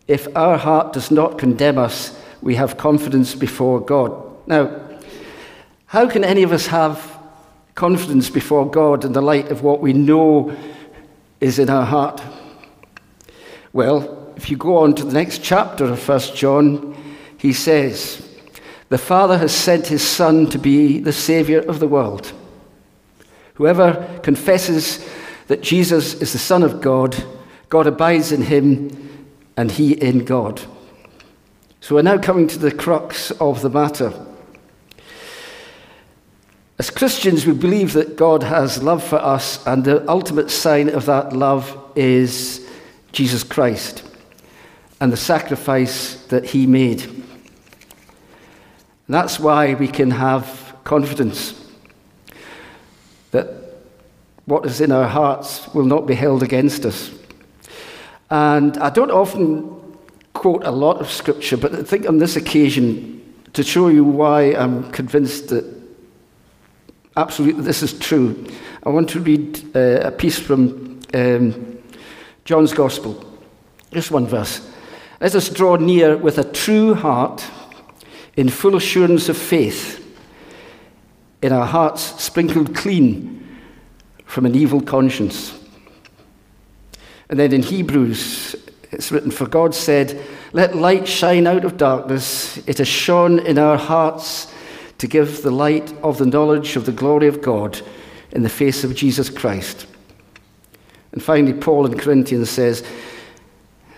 if 0.07 0.27
our 0.35 0.57
heart 0.57 0.93
does 0.93 1.11
not 1.11 1.37
condemn 1.37 1.77
us, 1.77 2.17
we 2.41 2.55
have 2.55 2.77
confidence 2.77 3.35
before 3.35 3.79
God. 3.79 4.13
Now, 4.47 4.89
how 5.85 6.09
can 6.09 6.23
any 6.23 6.43
of 6.43 6.51
us 6.51 6.67
have 6.67 7.20
confidence 7.75 8.29
before 8.29 8.69
God 8.69 9.05
in 9.05 9.13
the 9.13 9.21
light 9.21 9.51
of 9.51 9.63
what 9.63 9.81
we 9.81 9.93
know 9.93 10.55
is 11.39 11.59
in 11.59 11.69
our 11.69 11.85
heart? 11.85 12.21
Well, 13.73 14.33
if 14.35 14.49
you 14.49 14.57
go 14.57 14.77
on 14.77 14.95
to 14.95 15.05
the 15.05 15.13
next 15.13 15.43
chapter 15.43 15.85
of 15.85 16.07
1 16.07 16.19
John, 16.35 16.95
he 17.37 17.53
says, 17.53 18.27
The 18.89 18.97
Father 18.97 19.37
has 19.37 19.53
sent 19.53 19.87
his 19.87 20.05
Son 20.05 20.47
to 20.49 20.59
be 20.59 20.99
the 20.99 21.13
Saviour 21.13 21.61
of 21.61 21.79
the 21.79 21.87
world. 21.87 22.33
Whoever 23.55 24.19
confesses 24.23 25.07
that 25.47 25.61
Jesus 25.61 26.15
is 26.15 26.33
the 26.33 26.39
Son 26.39 26.63
of 26.63 26.81
God, 26.81 27.15
God 27.69 27.87
abides 27.87 28.31
in 28.31 28.41
him, 28.43 29.27
and 29.57 29.71
he 29.71 29.93
in 29.93 30.25
God. 30.25 30.61
So 31.81 31.95
we're 31.95 32.03
now 32.03 32.17
coming 32.17 32.47
to 32.47 32.59
the 32.59 32.71
crux 32.71 33.31
of 33.31 33.61
the 33.61 33.69
matter. 33.69 34.13
As 36.81 36.89
Christians, 36.89 37.45
we 37.45 37.53
believe 37.53 37.93
that 37.93 38.15
God 38.15 38.41
has 38.41 38.81
love 38.81 39.03
for 39.03 39.17
us, 39.17 39.63
and 39.67 39.85
the 39.85 40.03
ultimate 40.09 40.49
sign 40.49 40.89
of 40.89 41.05
that 41.05 41.31
love 41.31 41.77
is 41.95 42.67
Jesus 43.11 43.43
Christ 43.43 44.03
and 44.99 45.13
the 45.13 45.15
sacrifice 45.15 46.15
that 46.29 46.43
he 46.43 46.65
made. 46.65 47.03
And 47.03 47.23
that's 49.07 49.39
why 49.39 49.75
we 49.75 49.87
can 49.87 50.09
have 50.09 50.75
confidence 50.83 51.53
that 53.29 53.47
what 54.45 54.65
is 54.65 54.81
in 54.81 54.91
our 54.91 55.07
hearts 55.07 55.71
will 55.75 55.85
not 55.85 56.07
be 56.07 56.15
held 56.15 56.41
against 56.41 56.83
us. 56.83 57.11
And 58.31 58.75
I 58.79 58.89
don't 58.89 59.11
often 59.11 59.69
quote 60.33 60.63
a 60.63 60.71
lot 60.71 60.97
of 60.99 61.11
scripture, 61.11 61.57
but 61.57 61.75
I 61.75 61.83
think 61.83 62.09
on 62.09 62.17
this 62.17 62.35
occasion, 62.37 63.21
to 63.53 63.61
show 63.61 63.89
you 63.89 64.03
why 64.03 64.55
I'm 64.55 64.91
convinced 64.91 65.49
that 65.49 65.80
absolutely 67.15 67.63
this 67.63 67.83
is 67.83 67.97
true. 67.97 68.45
I 68.83 68.89
want 68.89 69.09
to 69.09 69.19
read 69.19 69.75
uh, 69.75 70.07
a 70.07 70.11
piece 70.11 70.39
from 70.39 70.99
um, 71.13 71.79
John's 72.45 72.73
Gospel, 72.73 73.23
just 73.91 74.11
one 74.11 74.27
verse. 74.27 74.67
Let 75.19 75.35
us 75.35 75.49
draw 75.49 75.75
near 75.75 76.17
with 76.17 76.37
a 76.37 76.43
true 76.43 76.95
heart, 76.95 77.45
in 78.35 78.49
full 78.49 78.75
assurance 78.75 79.29
of 79.29 79.37
faith, 79.37 79.97
in 81.41 81.51
our 81.51 81.65
hearts 81.65 82.21
sprinkled 82.21 82.75
clean 82.75 83.45
from 84.25 84.45
an 84.45 84.55
evil 84.55 84.81
conscience. 84.81 85.57
And 87.29 87.39
then 87.39 87.53
in 87.53 87.63
Hebrews, 87.63 88.55
it's 88.91 89.11
written, 89.11 89.31
For 89.31 89.47
God 89.47 89.75
said, 89.75 90.21
Let 90.53 90.75
light 90.75 91.07
shine 91.07 91.47
out 91.47 91.65
of 91.65 91.77
darkness. 91.77 92.57
It 92.67 92.79
has 92.79 92.87
shone 92.87 93.39
in 93.39 93.57
our 93.57 93.77
hearts 93.77 94.50
to 95.01 95.07
give 95.07 95.41
the 95.41 95.49
light 95.49 95.91
of 96.03 96.19
the 96.19 96.27
knowledge 96.27 96.75
of 96.75 96.85
the 96.85 96.91
glory 96.91 97.27
of 97.27 97.41
God 97.41 97.81
in 98.33 98.43
the 98.43 98.49
face 98.49 98.83
of 98.83 98.93
Jesus 98.93 99.31
Christ. 99.31 99.87
And 101.11 101.23
finally, 101.23 101.53
Paul 101.53 101.87
in 101.87 101.97
Corinthians 101.97 102.51
says, 102.51 102.83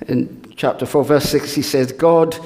in 0.07 0.53
chapter 0.55 0.85
4, 0.85 1.03
verse 1.03 1.25
6, 1.25 1.55
he 1.55 1.61
says, 1.61 1.91
God 1.91 2.39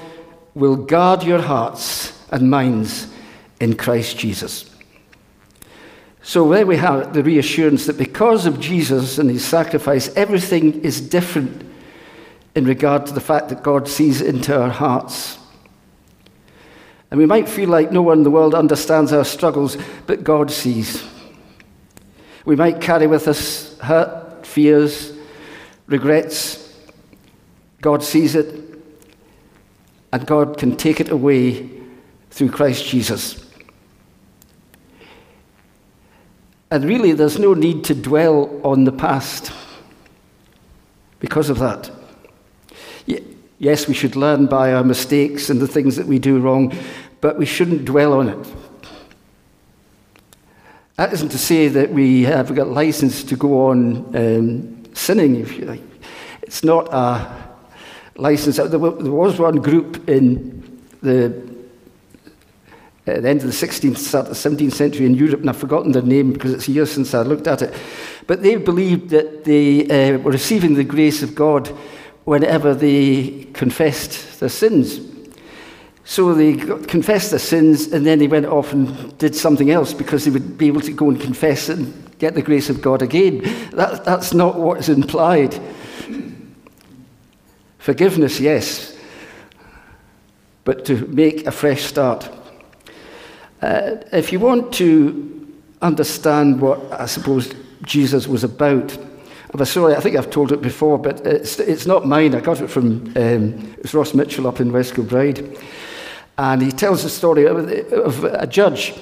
will 0.56 0.76
guard 0.76 1.22
your 1.22 1.40
hearts 1.40 2.20
and 2.32 2.50
minds 2.50 3.14
in 3.60 3.76
Christ 3.76 4.18
Jesus. 4.18 4.68
So 6.24 6.50
there 6.50 6.66
we 6.66 6.78
have 6.78 7.14
the 7.14 7.24
reassurance 7.24 7.86
that 7.86 8.00
because 8.00 8.48
of 8.48 8.60
Jesus 8.60 9.20
and 9.20 9.30
his 9.30 9.46
sacrifice, 9.46 10.10
everything 10.16 10.82
is 10.82 11.00
different 11.00 11.62
in 12.56 12.66
regard 12.66 13.06
to 13.06 13.14
the 13.14 13.22
fact 13.22 13.50
that 13.50 13.62
God 13.62 13.88
sees 13.88 14.20
into 14.20 14.60
our 14.60 14.72
hearts. 14.72 15.38
And 17.10 17.20
we 17.20 17.26
might 17.26 17.48
feel 17.48 17.70
like 17.70 17.92
no 17.92 18.02
one 18.02 18.20
in 18.20 18.24
the 18.24 18.32
world 18.32 18.54
understands 18.54 19.14
our 19.14 19.24
struggles, 19.24 19.78
but 20.06 20.24
God 20.24 20.52
sees. 20.52 21.04
We 22.46 22.56
might 22.56 22.82
carry 22.82 23.08
with 23.08 23.28
us 23.28 23.78
hurt, 23.80 24.46
fears, 24.46 25.14
regrets. 25.88 26.64
God 27.82 28.04
sees 28.04 28.36
it, 28.36 28.82
and 30.12 30.26
God 30.26 30.58
can 30.58 30.76
take 30.76 31.00
it 31.00 31.10
away 31.10 31.70
through 32.32 32.52
Christ 32.52 32.86
Jesus. 32.86 33.46
And 36.70 36.84
really, 36.84 37.14
there's 37.14 37.40
no 37.40 37.54
need 37.54 37.86
to 37.86 37.96
dwell 37.96 38.60
on 38.64 38.84
the 38.84 38.92
past 38.92 39.52
because 41.20 41.50
of 41.50 41.60
that. 41.60 41.90
Yes, 43.60 43.88
we 43.88 43.96
should 43.96 44.16
learn 44.16 44.46
by 44.46 44.74
our 44.74 44.84
mistakes 44.84 45.50
and 45.50 45.60
the 45.60 45.68
things 45.68 45.96
that 45.96 46.06
we 46.06 46.20
do 46.20 46.40
wrong, 46.40 46.78
but 47.22 47.40
we 47.40 47.46
shouldn't 47.46 47.86
dwell 47.86 48.14
on 48.14 48.30
it. 48.30 48.54
That 50.98 51.12
isn't 51.14 51.30
to 51.30 51.38
say 51.40 51.68
that 51.68 51.92
we 51.92 52.24
have 52.24 52.54
got 52.54 52.68
license 52.68 53.24
to 53.24 53.36
go 53.36 53.68
on 53.70 54.16
um, 54.16 54.84
sinning, 54.94 55.38
if 55.38 55.58
you 55.58 55.66
like. 55.66 55.82
It's 56.44 56.64
not 56.64 56.88
a 56.94 57.50
license. 58.16 58.58
There 58.58 58.80
was 58.80 59.40
one 59.40 59.58
group 59.58 60.08
in 60.08 60.82
the 61.02 61.48
at 63.08 63.24
the 63.24 63.30
end 63.30 63.42
of 63.42 63.48
the 63.48 63.68
16th, 63.68 63.98
start 63.98 64.28
of 64.28 64.42
the 64.42 64.50
17th 64.50 64.74
century 64.74 65.06
in 65.06 65.16
Europe, 65.16 65.40
and 65.40 65.50
I've 65.50 65.58
forgotten 65.58 65.94
their 65.94 66.02
name 66.02 66.34
because 66.34 66.52
it's 66.52 66.68
years 66.68 66.92
since 66.92 67.14
I 67.14 67.22
looked 67.22 67.48
at 67.48 67.62
it. 67.62 67.74
But 68.28 68.44
they 68.44 68.58
believed 68.58 69.12
that 69.12 69.46
they 69.46 69.86
uh, 69.86 70.18
were 70.18 70.32
receiving 70.32 70.74
the 70.74 70.84
grace 70.84 71.24
of 71.24 71.34
God 71.34 71.74
whenever 72.28 72.76
they 72.76 73.48
confessed 73.54 74.42
their 74.42 74.50
sins. 74.50 75.00
So 76.04 76.34
they 76.34 76.58
confessed 76.58 77.30
their 77.30 77.40
sins 77.40 77.94
and 77.94 78.06
then 78.06 78.20
they 78.20 78.28
went 78.28 78.48
off 78.48 78.74
and 78.74 79.18
did 79.18 79.34
something 79.34 79.72
else 79.72 79.94
because 79.94 80.26
they 80.26 80.32
would 80.32 80.58
be 80.58 80.68
able 80.68 80.82
to 80.82 80.92
go 80.92 81.10
and 81.10 81.22
confess 81.22 81.70
and 81.70 81.94
get 82.20 82.34
the 82.34 82.42
grace 82.42 82.70
of 82.70 82.82
God 82.82 83.02
again. 83.02 83.44
That, 83.72 84.04
that's 84.04 84.34
not 84.34 84.60
what 84.60 84.78
is 84.78 84.90
implied. 84.90 85.58
Forgiveness, 87.78 88.42
yes, 88.42 88.98
but 90.66 90.84
to 90.84 91.08
make 91.08 91.48
a 91.48 91.52
fresh 91.52 91.84
start. 91.84 92.30
Uh, 93.62 93.96
if 94.12 94.34
you 94.34 94.42
want 94.42 94.74
to 94.74 95.48
understand 95.82 96.60
what 96.60 96.92
I 96.92 97.06
suppose 97.06 97.54
Jesus 97.84 98.28
was 98.28 98.44
about, 98.44 98.98
I'm 99.54 99.64
sorry, 99.66 99.96
I 99.96 100.02
think 100.02 100.18
I've 100.18 100.30
told 100.30 100.52
it 100.52 100.62
before, 100.62 100.98
but 100.98 101.26
it's, 101.26 101.60
it's 101.60 101.86
not 101.86 102.06
mine. 102.06 102.36
I 102.36 102.42
got 102.42 102.62
it 102.62 102.68
from 102.68 103.08
um, 103.16 103.76
it 103.78 103.94
Ross 103.94 104.14
Mitchell 104.14 104.46
up 104.46 104.60
in 104.60 104.74
West 104.74 104.96
Kilbride. 104.96 105.58
And 106.38 106.62
he 106.62 106.72
tells 106.72 107.04
the 107.04 107.10
story 107.10 107.46
of, 107.46 107.58
of 107.92 108.24
a 108.26 108.46
judge 108.46 108.94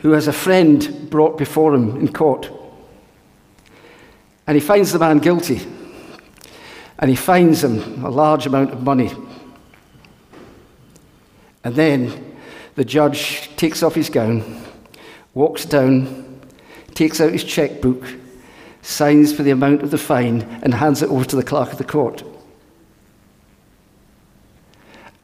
who 0.00 0.12
has 0.12 0.26
a 0.26 0.32
friend 0.32 1.08
brought 1.10 1.36
before 1.36 1.74
him 1.74 1.96
in 1.96 2.12
court. 2.12 2.50
And 4.46 4.56
he 4.56 4.60
finds 4.60 4.92
the 4.92 4.98
man 4.98 5.18
guilty. 5.18 5.60
And 6.98 7.10
he 7.10 7.16
fines 7.16 7.62
him 7.62 8.04
a 8.04 8.10
large 8.10 8.46
amount 8.46 8.72
of 8.72 8.82
money. 8.82 9.12
And 11.62 11.74
then 11.74 12.36
the 12.74 12.84
judge 12.84 13.54
takes 13.56 13.82
off 13.82 13.94
his 13.94 14.08
gown, 14.08 14.62
walks 15.34 15.66
down, 15.66 16.40
takes 16.94 17.20
out 17.20 17.32
his 17.32 17.44
checkbook, 17.44 18.02
signs 18.82 19.32
for 19.32 19.42
the 19.42 19.50
amount 19.50 19.82
of 19.82 19.90
the 19.90 19.98
fine, 19.98 20.42
and 20.62 20.74
hands 20.74 21.02
it 21.02 21.10
over 21.10 21.24
to 21.24 21.36
the 21.36 21.42
clerk 21.42 21.72
of 21.72 21.78
the 21.78 21.84
court. 21.84 22.22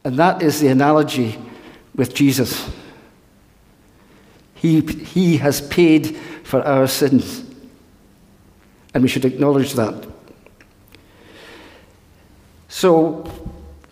And 0.04 0.16
that 0.18 0.42
is 0.42 0.61
the 0.61 0.68
analogy 0.68 1.38
with 1.94 2.14
Jesus. 2.14 2.70
He, 4.54 4.80
he 4.80 5.38
has 5.38 5.61
paid 5.61 6.16
for 6.44 6.62
our 6.62 6.86
sins. 6.86 7.42
And 8.94 9.02
we 9.02 9.09
should 9.09 9.24
acknowledge 9.24 9.72
that. 9.72 10.07
So, 12.68 13.24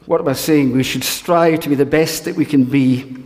what 0.06 0.20
am 0.20 0.28
I 0.28 0.34
saying? 0.34 0.72
We 0.72 0.82
should 0.82 1.04
strive 1.04 1.60
to 1.60 1.68
be 1.68 1.74
the 1.74 1.86
best 1.86 2.24
that 2.24 2.36
we 2.36 2.44
can 2.44 2.64
be 2.64 3.16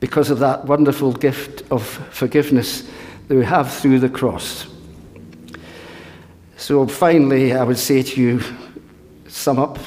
because 0.00 0.30
of 0.30 0.38
that 0.40 0.64
wonderful 0.66 1.12
gift 1.12 1.62
of 1.70 1.82
forgiveness 1.84 2.88
that 3.28 3.36
we 3.36 3.44
have 3.44 3.72
through 3.72 4.00
the 4.00 4.08
cross. 4.08 4.66
So, 6.62 6.86
finally, 6.86 7.52
I 7.52 7.64
would 7.64 7.76
say 7.76 8.04
to 8.04 8.20
you, 8.20 8.40
sum 9.26 9.58
up. 9.58 9.80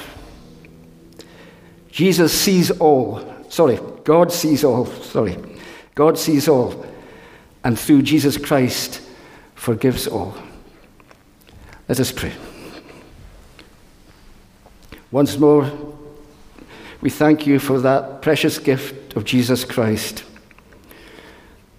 Jesus 1.89 2.38
sees 2.38 2.69
all. 2.69 3.26
Sorry, 3.47 3.80
God 4.03 4.30
sees 4.30 4.65
all. 4.65 4.86
Sorry. 4.86 5.38
God 5.95 6.19
sees 6.19 6.49
all, 6.49 6.86
and 7.63 7.80
through 7.80 8.01
Jesus 8.01 8.36
Christ 8.36 9.01
forgives 9.53 10.05
all. 10.05 10.36
Let 11.88 12.01
us 12.01 12.11
pray. 12.11 12.34
Once 15.11 15.38
more, 15.38 15.71
we 16.99 17.09
thank 17.09 17.47
you 17.47 17.57
for 17.57 17.80
that 17.80 18.21
precious 18.21 18.59
gift 18.59 19.15
of 19.15 19.23
Jesus 19.23 19.63
Christ. 19.63 20.26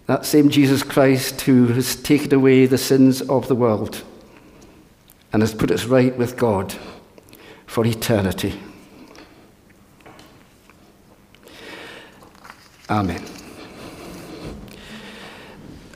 That 0.06 0.24
same 0.24 0.48
Jesus 0.48 0.82
Christ 0.82 1.42
who 1.42 1.66
has 1.66 1.96
taken 1.96 2.32
away 2.32 2.64
the 2.64 2.78
sins 2.78 3.20
of 3.20 3.46
the 3.46 3.54
world 3.54 4.02
and 5.36 5.42
has 5.42 5.52
put 5.52 5.70
us 5.70 5.84
right 5.84 6.16
with 6.16 6.34
God 6.38 6.74
for 7.66 7.84
eternity. 7.84 8.58
Amen. 12.88 13.22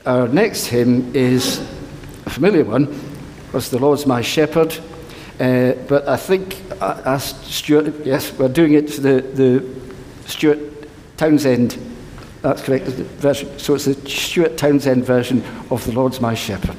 Our 0.05 0.27
next 0.27 0.67
hymn 0.67 1.15
is 1.15 1.57
a 2.27 2.29
familiar 2.29 2.63
one, 2.65 2.87
was 3.51 3.71
The 3.71 3.79
Lord's 3.79 4.05
My 4.05 4.21
Shepherd. 4.21 4.77
Uh, 5.39 5.71
but 5.87 6.07
I 6.07 6.17
think 6.17 6.61
I 6.79 7.01
asked 7.03 7.43
Stuart, 7.45 8.05
yes, 8.05 8.31
we're 8.37 8.47
doing 8.47 8.73
it 8.73 8.89
to 8.89 9.01
the, 9.01 9.21
the 9.21 10.29
Stuart 10.29 10.87
Townend, 11.17 11.79
that's 12.43 12.61
correct, 12.61 12.85
version. 12.85 13.57
So 13.57 13.73
it's 13.73 13.85
the 13.85 13.95
Stuart 14.07 14.59
Townend 14.59 15.03
version 15.03 15.43
of 15.71 15.83
The 15.83 15.93
Lord's 15.93 16.21
My 16.21 16.35
Shepherd. 16.35 16.77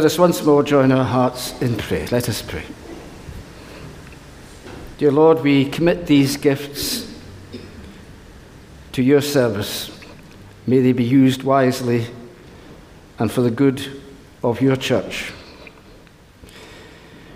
Let 0.00 0.06
us 0.06 0.18
once 0.18 0.42
more 0.42 0.62
join 0.62 0.92
our 0.92 1.04
hearts 1.04 1.60
in 1.60 1.76
prayer. 1.76 2.06
Let 2.10 2.30
us 2.30 2.40
pray. 2.40 2.64
Dear 4.96 5.12
Lord, 5.12 5.42
we 5.42 5.66
commit 5.66 6.06
these 6.06 6.38
gifts 6.38 7.06
to 8.92 9.02
your 9.02 9.20
service. 9.20 9.90
May 10.66 10.80
they 10.80 10.92
be 10.94 11.04
used 11.04 11.42
wisely 11.42 12.06
and 13.18 13.30
for 13.30 13.42
the 13.42 13.50
good 13.50 14.00
of 14.42 14.62
your 14.62 14.74
church. 14.74 15.34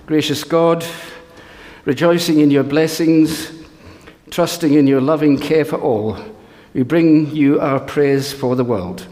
Gracious 0.07 0.43
God, 0.43 0.87
rejoicing 1.85 2.41
in 2.41 2.51
your 2.51 2.65
blessings, 2.65 3.53
trusting 4.31 4.73
in 4.73 4.87
your 4.87 5.03
loving 5.03 5.39
care 5.39 5.67
for 5.67 5.79
all, 5.79 6.17
we 6.73 6.83
bring 6.83 7.31
you 7.31 7.61
our 7.61 7.79
prayers 7.79 8.33
for 8.33 8.57
the 8.57 8.65
world. 8.65 9.07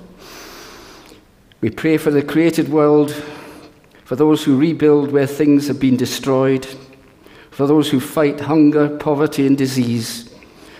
We 1.60 1.68
pray 1.68 1.98
for 1.98 2.10
the 2.10 2.22
created 2.22 2.70
world, 2.70 3.14
for 4.12 4.16
those 4.16 4.44
who 4.44 4.58
rebuild 4.58 5.10
where 5.10 5.26
things 5.26 5.68
have 5.68 5.80
been 5.80 5.96
destroyed 5.96 6.66
for 7.50 7.66
those 7.66 7.88
who 7.88 7.98
fight 7.98 8.40
hunger, 8.40 8.98
poverty, 8.98 9.46
and 9.46 9.56
disease, 9.56 10.28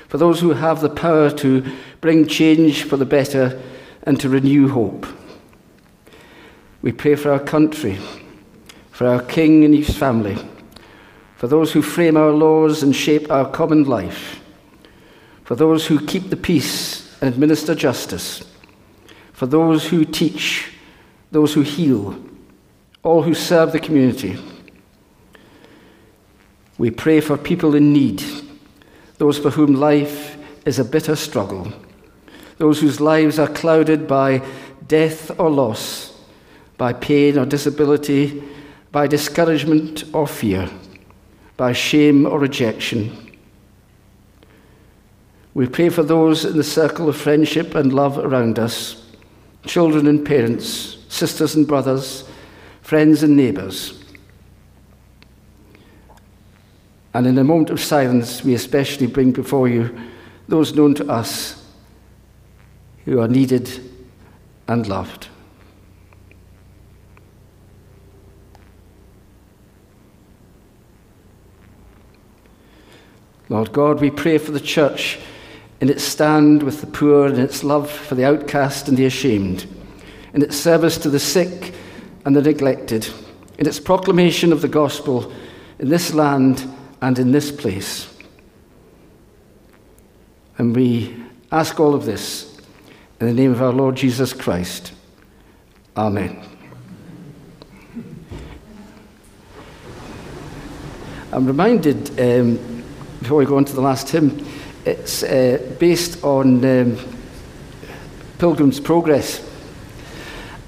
for 0.09 0.19
those 0.19 0.39
who 0.39 0.51
have 0.51 0.83
the 0.83 0.91
power 0.91 1.31
to 1.31 1.65
bring 2.03 2.27
change 2.27 2.83
for 2.83 2.99
the 2.99 3.07
better 3.07 3.59
and 4.03 4.21
to 4.21 4.29
renew 4.29 4.69
hope. 4.69 5.07
We 6.83 6.93
pray 6.93 7.15
for 7.15 7.33
our 7.33 7.41
country, 7.41 7.99
for 8.91 9.07
our 9.07 9.23
King 9.23 9.65
and 9.65 9.75
his 9.75 9.97
family, 9.97 10.37
for 11.39 11.47
those 11.47 11.73
who 11.73 11.81
frame 11.81 12.19
our 12.19 12.33
laws 12.33 12.83
and 12.83 12.95
shape 12.95 13.31
our 13.31 13.51
common 13.51 13.85
life, 13.85 14.43
for 15.45 15.55
those 15.55 15.87
who 15.87 16.05
keep 16.05 16.29
the 16.29 16.37
peace 16.37 17.17
and 17.23 17.33
administer 17.33 17.75
justice, 17.75 18.45
for 19.33 19.47
those 19.47 19.87
who 19.89 20.05
teach, 20.05 20.71
those 21.31 21.55
who 21.55 21.63
heal, 21.63 22.23
all 23.03 23.23
who 23.23 23.35
serve 23.35 23.73
the 23.73 23.81
community 23.81 24.39
we 26.83 26.91
pray 26.91 27.21
for 27.21 27.37
people 27.37 27.77
in 27.77 27.93
need, 27.93 28.23
those 29.19 29.39
for 29.39 29.51
whom 29.51 29.75
life 29.75 30.37
is 30.67 30.81
a 30.81 30.85
bitter 30.85 31.15
struggle, 31.15 31.73
those 32.59 32.81
whose 32.81 33.01
lives 33.01 33.39
are 33.39 33.47
clouded 33.47 34.09
by 34.09 34.45
death 34.89 35.31
or 35.39 35.49
loss, 35.49 36.19
by 36.79 36.93
pain 36.93 37.39
or 37.39 37.47
disability, 37.47 38.43
by 38.91 39.07
discouragement 39.07 40.05
or 40.13 40.27
fear, 40.27 40.69
by 41.57 41.73
shame 41.73 42.27
or 42.27 42.41
rejection. 42.41 43.17
We 45.55 45.69
pray 45.69 45.91
for 45.91 46.03
those 46.03 46.45
in 46.45 46.57
the 46.57 46.65
circle 46.65 47.09
of 47.09 47.17
friendship 47.17 47.77
and 47.77 47.93
love 47.93 48.19
around 48.19 48.59
us 48.59 48.99
children 49.67 50.09
and 50.09 50.27
parents, 50.27 50.97
sisters 51.09 51.55
and 51.55 51.69
brothers, 51.69 52.29
friends 52.93 53.23
and 53.23 53.35
neighbours. 53.35 53.99
And 57.15 57.27
in 57.27 57.39
a 57.39 57.43
moment 57.43 57.71
of 57.71 57.81
silence, 57.81 58.45
we 58.45 58.53
especially 58.53 59.07
bring 59.07 59.33
before 59.33 59.67
you 59.67 59.99
those 60.47 60.75
known 60.75 60.93
to 60.97 61.11
us 61.11 61.65
who 63.07 63.19
are 63.19 63.29
needed 63.29 63.71
and 64.69 64.87
loved. 64.87 65.29
Lord 73.49 73.73
God, 73.73 74.03
we 74.03 74.11
pray 74.11 74.37
for 74.37 74.53
the 74.53 74.61
church 74.61 75.19
in 75.81 75.89
its 75.89 76.05
stand 76.05 76.63
with 76.63 76.83
the 76.83 76.87
poor 76.89 77.29
in 77.29 77.41
its 77.41 77.65
love 77.65 77.91
for 77.91 78.17
the 78.17 78.27
outcast 78.27 78.87
and 78.87 78.99
the 78.99 79.07
ashamed, 79.07 79.67
in 80.35 80.43
its 80.43 80.59
service 80.59 80.99
to 80.99 81.09
the 81.09 81.19
sick 81.19 81.75
and 82.25 82.37
the 82.37 82.43
neglected, 82.43 83.09
in 83.59 83.67
its 83.67 83.81
proclamation 83.81 84.53
of 84.53 84.63
the 84.63 84.69
gospel 84.69 85.33
in 85.79 85.89
this 85.89 86.15
land 86.15 86.69
and 87.01 87.19
in 87.19 87.33
this 87.33 87.51
place. 87.51 88.09
And 90.59 90.75
we 90.75 91.25
ask 91.51 91.81
all 91.81 91.95
of 91.95 92.05
this 92.05 92.57
in 93.21 93.27
the 93.27 93.33
name 93.35 93.51
of 93.51 93.63
our 93.63 93.73
Lord 93.73 93.97
Jesus 93.97 94.33
Christ. 94.33 94.93
Amen. 95.97 96.43
I'm 101.33 101.47
reminded, 101.47 102.21
um, 102.21 102.85
before 103.21 103.39
we 103.39 103.47
go 103.47 103.57
on 103.57 103.65
to 103.65 103.73
the 103.73 103.81
last 103.81 104.11
hymn, 104.11 104.47
it's 104.85 105.23
uh, 105.23 105.75
based 105.79 106.23
on 106.23 106.65
um, 106.65 106.99
Pilgrim's 108.39 108.81
Progress. 108.81 109.49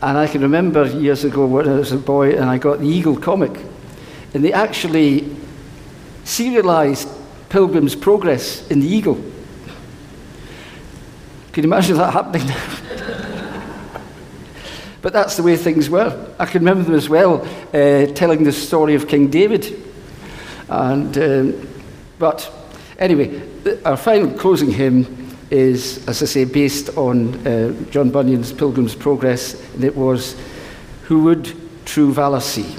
And 0.05 0.19
I 0.19 0.27
can 0.27 0.43
remember 0.43 0.85
years 0.85 1.25
ago 1.25 1.47
when 1.47 1.67
I 1.67 1.77
was 1.77 1.91
a 1.91 1.97
boy 1.97 2.33
and 2.33 2.45
I 2.45 2.59
got 2.59 2.79
the 2.79 2.87
Eagle 2.87 3.17
comic. 3.17 3.59
And 4.35 4.45
they 4.45 4.53
actually 4.53 5.35
serialized 6.25 7.09
Pilgrim's 7.49 7.97
Progress 7.97 8.69
in 8.69 8.81
the 8.81 8.87
Eagle. 8.87 9.15
Can 11.55 11.65
you 11.65 11.69
imagine 11.71 11.97
that 11.97 12.13
happening 12.13 12.47
but 15.01 15.15
that's 15.15 15.39
the 15.39 15.43
way 15.43 15.57
things 15.57 15.89
were. 15.89 16.35
I 16.39 16.45
can 16.45 16.61
remember 16.61 16.85
them 16.85 16.97
as 16.97 17.09
well, 17.09 17.41
uh, 17.73 18.05
telling 18.13 18.45
the 18.45 18.53
story 18.53 18.95
of 18.95 19.09
King 19.09 19.31
David. 19.31 19.83
And, 20.69 21.17
um, 21.17 21.69
but 22.19 22.53
anyway, 22.99 23.41
our 23.87 23.97
final 23.97 24.31
closing 24.33 24.71
hymn 24.71 25.24
is, 25.55 26.07
as 26.09 26.23
I 26.23 26.27
say, 26.27 26.45
based 26.45 26.97
on 26.99 27.35
uh, 27.47 27.73
John 27.91 28.11
Bunyan's 28.11 28.53
Pilgrim's 28.53 28.95
Progress, 28.95 29.55
and 29.75 29.85
it 29.85 29.97
was, 29.97 30.37
Who 31.05 31.23
Would 31.25 31.55
True 31.87 32.13
Valour 32.13 32.41
See? 32.41 32.77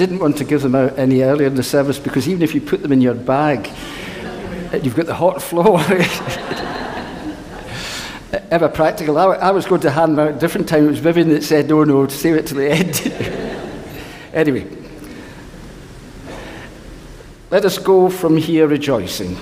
Didn't 0.00 0.18
want 0.18 0.38
to 0.38 0.44
give 0.44 0.62
them 0.62 0.74
out 0.74 0.98
any 0.98 1.20
earlier 1.20 1.46
in 1.46 1.56
the 1.56 1.62
service 1.62 1.98
because 1.98 2.26
even 2.26 2.40
if 2.40 2.54
you 2.54 2.60
put 2.62 2.80
them 2.80 2.90
in 2.90 3.02
your 3.02 3.12
bag, 3.12 3.70
you've 4.82 4.96
got 4.96 5.04
the 5.04 5.14
hot 5.14 5.42
flow. 5.42 5.76
Ever 8.50 8.70
practical. 8.70 9.18
I, 9.18 9.34
I, 9.34 9.50
was 9.50 9.66
going 9.66 9.82
to 9.82 9.90
hand 9.90 10.12
them 10.12 10.20
out 10.20 10.28
at 10.28 10.36
a 10.36 10.38
different 10.38 10.70
time. 10.70 10.86
It 10.86 10.88
was 10.88 11.00
Vivian 11.00 11.28
that 11.28 11.42
said, 11.42 11.68
no, 11.68 11.84
no, 11.84 12.08
save 12.08 12.36
it 12.36 12.46
to 12.46 12.54
the 12.54 12.70
end. 12.70 12.98
anyway, 14.32 14.66
let 17.50 17.66
us 17.66 17.76
go 17.76 18.08
from 18.08 18.38
here 18.38 18.66
rejoicing 18.66 19.36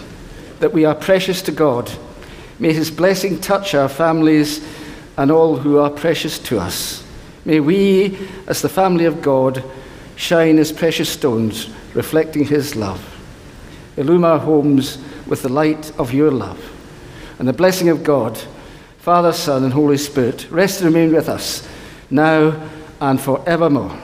that 0.58 0.72
we 0.72 0.84
are 0.84 0.96
precious 0.96 1.40
to 1.42 1.52
God. 1.52 1.88
May 2.58 2.72
his 2.72 2.90
blessing 2.90 3.40
touch 3.40 3.76
our 3.76 3.88
families 3.88 4.60
and 5.16 5.30
all 5.30 5.56
who 5.56 5.78
are 5.78 5.90
precious 5.90 6.36
to 6.40 6.58
us. 6.58 7.04
May 7.44 7.60
we, 7.60 8.18
as 8.48 8.60
the 8.60 8.68
family 8.68 9.04
of 9.04 9.22
God, 9.22 9.62
shine 10.28 10.58
as 10.58 10.70
precious 10.70 11.08
stones, 11.08 11.70
reflecting 11.94 12.44
his 12.44 12.76
love. 12.76 13.02
Illumine 13.96 14.30
our 14.30 14.38
homes 14.38 14.98
with 15.26 15.40
the 15.40 15.48
light 15.48 15.90
of 15.98 16.12
your 16.12 16.30
love. 16.30 16.60
And 17.38 17.48
the 17.48 17.54
blessing 17.54 17.88
of 17.88 18.04
God, 18.04 18.36
Father, 18.98 19.32
Son, 19.32 19.64
and 19.64 19.72
Holy 19.72 19.96
Spirit, 19.96 20.46
rest 20.50 20.82
and 20.82 20.94
remain 20.94 21.14
with 21.14 21.30
us 21.30 21.66
now 22.10 22.68
and 23.00 23.18
forevermore. 23.18 23.98